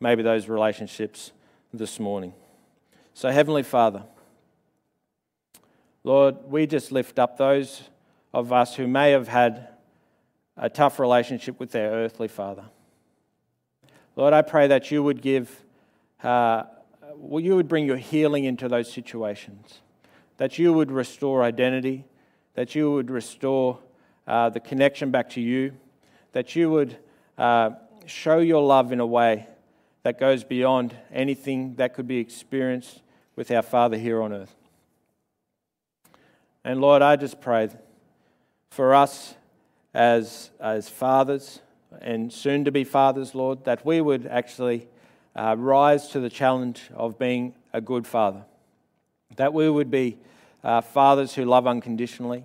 maybe 0.00 0.22
those 0.22 0.48
relationships 0.48 1.32
this 1.72 1.98
morning. 1.98 2.34
So, 3.14 3.30
Heavenly 3.30 3.62
Father, 3.62 4.02
Lord, 6.04 6.36
we 6.48 6.66
just 6.66 6.92
lift 6.92 7.18
up 7.18 7.38
those 7.38 7.82
of 8.34 8.52
us 8.52 8.74
who 8.74 8.86
may 8.86 9.12
have 9.12 9.28
had 9.28 9.68
a 10.56 10.68
tough 10.68 10.98
relationship 10.98 11.58
with 11.58 11.70
their 11.70 11.90
earthly 11.90 12.28
father. 12.28 12.64
Lord, 14.16 14.34
I 14.34 14.42
pray 14.42 14.66
that 14.66 14.90
you 14.90 15.02
would 15.02 15.22
give, 15.22 15.64
uh, 16.22 16.64
well, 17.14 17.42
you 17.42 17.56
would 17.56 17.68
bring 17.68 17.86
your 17.86 17.96
healing 17.96 18.44
into 18.44 18.68
those 18.68 18.92
situations, 18.92 19.80
that 20.38 20.58
you 20.58 20.72
would 20.72 20.90
restore 20.90 21.42
identity, 21.42 22.04
that 22.54 22.74
you 22.74 22.90
would 22.90 23.10
restore 23.10 23.78
uh, 24.26 24.50
the 24.50 24.60
connection 24.60 25.10
back 25.10 25.30
to 25.30 25.40
you, 25.40 25.72
that 26.32 26.56
you 26.56 26.70
would 26.70 26.96
uh, 27.38 27.70
show 28.06 28.38
your 28.38 28.62
love 28.62 28.92
in 28.92 29.00
a 29.00 29.06
way 29.06 29.46
that 30.02 30.18
goes 30.18 30.44
beyond 30.44 30.94
anything 31.12 31.74
that 31.76 31.94
could 31.94 32.06
be 32.06 32.18
experienced 32.18 33.02
with 33.34 33.50
our 33.50 33.62
Father 33.62 33.98
here 33.98 34.22
on 34.22 34.32
earth. 34.32 34.54
And 36.64 36.80
Lord, 36.80 37.02
I 37.02 37.16
just 37.16 37.40
pray 37.40 37.68
for 38.70 38.94
us 38.94 39.34
as, 39.94 40.50
as 40.60 40.88
fathers 40.88 41.60
and 42.00 42.32
soon 42.32 42.64
to 42.64 42.72
be 42.72 42.84
fathers, 42.84 43.34
Lord, 43.34 43.64
that 43.64 43.84
we 43.84 44.00
would 44.00 44.26
actually 44.26 44.88
uh, 45.34 45.56
rise 45.58 46.08
to 46.08 46.20
the 46.20 46.30
challenge 46.30 46.82
of 46.94 47.18
being 47.18 47.54
a 47.72 47.80
good 47.80 48.06
father. 48.06 48.44
That 49.36 49.52
we 49.52 49.68
would 49.68 49.90
be 49.90 50.18
uh, 50.64 50.80
fathers 50.80 51.34
who 51.34 51.44
love 51.44 51.66
unconditionally, 51.66 52.44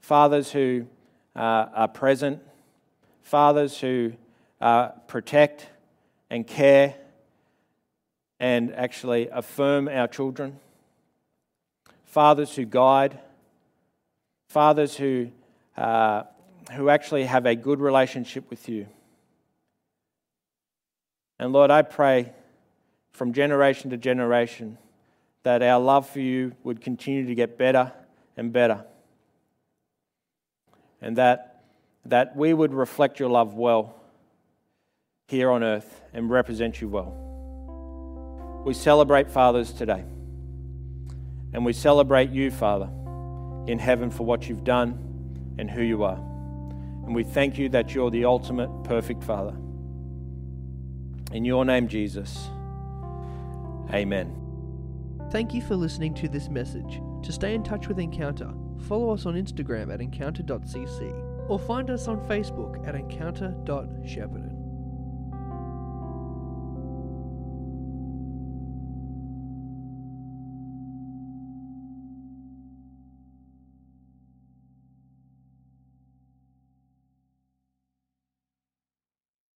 fathers 0.00 0.50
who 0.50 0.86
uh, 1.36 1.66
are 1.74 1.88
present, 1.88 2.40
fathers 3.22 3.78
who 3.80 4.12
uh, 4.60 4.88
protect 5.06 5.68
and 6.28 6.46
care 6.46 6.94
and 8.38 8.74
actually 8.74 9.28
affirm 9.28 9.88
our 9.88 10.08
children 10.08 10.58
fathers 12.10 12.56
who 12.56 12.64
guide, 12.64 13.20
fathers 14.48 14.96
who, 14.96 15.30
uh, 15.76 16.24
who 16.72 16.88
actually 16.88 17.24
have 17.24 17.46
a 17.46 17.54
good 17.54 17.80
relationship 17.80 18.50
with 18.50 18.68
you. 18.68 18.86
And 21.38 21.52
Lord, 21.52 21.70
I 21.70 21.82
pray 21.82 22.32
from 23.12 23.32
generation 23.32 23.90
to 23.90 23.96
generation 23.96 24.76
that 25.44 25.62
our 25.62 25.80
love 25.80 26.08
for 26.08 26.18
you 26.18 26.52
would 26.64 26.80
continue 26.80 27.26
to 27.26 27.34
get 27.34 27.56
better 27.56 27.92
and 28.36 28.52
better 28.52 28.84
and 31.00 31.16
that, 31.16 31.62
that 32.04 32.36
we 32.36 32.52
would 32.52 32.72
reflect 32.72 33.18
your 33.20 33.30
love 33.30 33.54
well 33.54 33.94
here 35.28 35.50
on 35.50 35.62
earth 35.62 36.02
and 36.12 36.28
represent 36.30 36.80
you 36.80 36.88
well. 36.88 38.62
We 38.64 38.74
celebrate 38.74 39.30
fathers 39.30 39.72
today, 39.72 40.04
and 41.52 41.64
we 41.64 41.72
celebrate 41.72 42.30
you, 42.30 42.50
Father, 42.50 42.90
in 43.66 43.78
heaven 43.78 44.10
for 44.10 44.24
what 44.24 44.48
you've 44.48 44.64
done 44.64 45.54
and 45.58 45.70
who 45.70 45.82
you 45.82 46.02
are. 46.02 46.18
And 47.04 47.14
we 47.14 47.24
thank 47.24 47.58
you 47.58 47.68
that 47.70 47.94
you're 47.94 48.10
the 48.10 48.24
ultimate 48.24 48.84
perfect 48.84 49.24
Father. 49.24 49.56
In 51.32 51.44
your 51.44 51.64
name, 51.64 51.88
Jesus. 51.88 52.48
Amen. 53.92 54.36
Thank 55.30 55.54
you 55.54 55.62
for 55.62 55.76
listening 55.76 56.14
to 56.14 56.28
this 56.28 56.48
message. 56.48 57.00
To 57.22 57.32
stay 57.32 57.54
in 57.54 57.62
touch 57.62 57.86
with 57.86 57.98
Encounter, 57.98 58.50
follow 58.80 59.10
us 59.10 59.26
on 59.26 59.34
Instagram 59.34 59.92
at 59.92 60.00
encounter.cc, 60.00 61.48
or 61.48 61.58
find 61.58 61.90
us 61.90 62.08
on 62.08 62.20
Facebook 62.28 62.86
at 62.86 62.94
encounter.shepherd. 62.94 64.49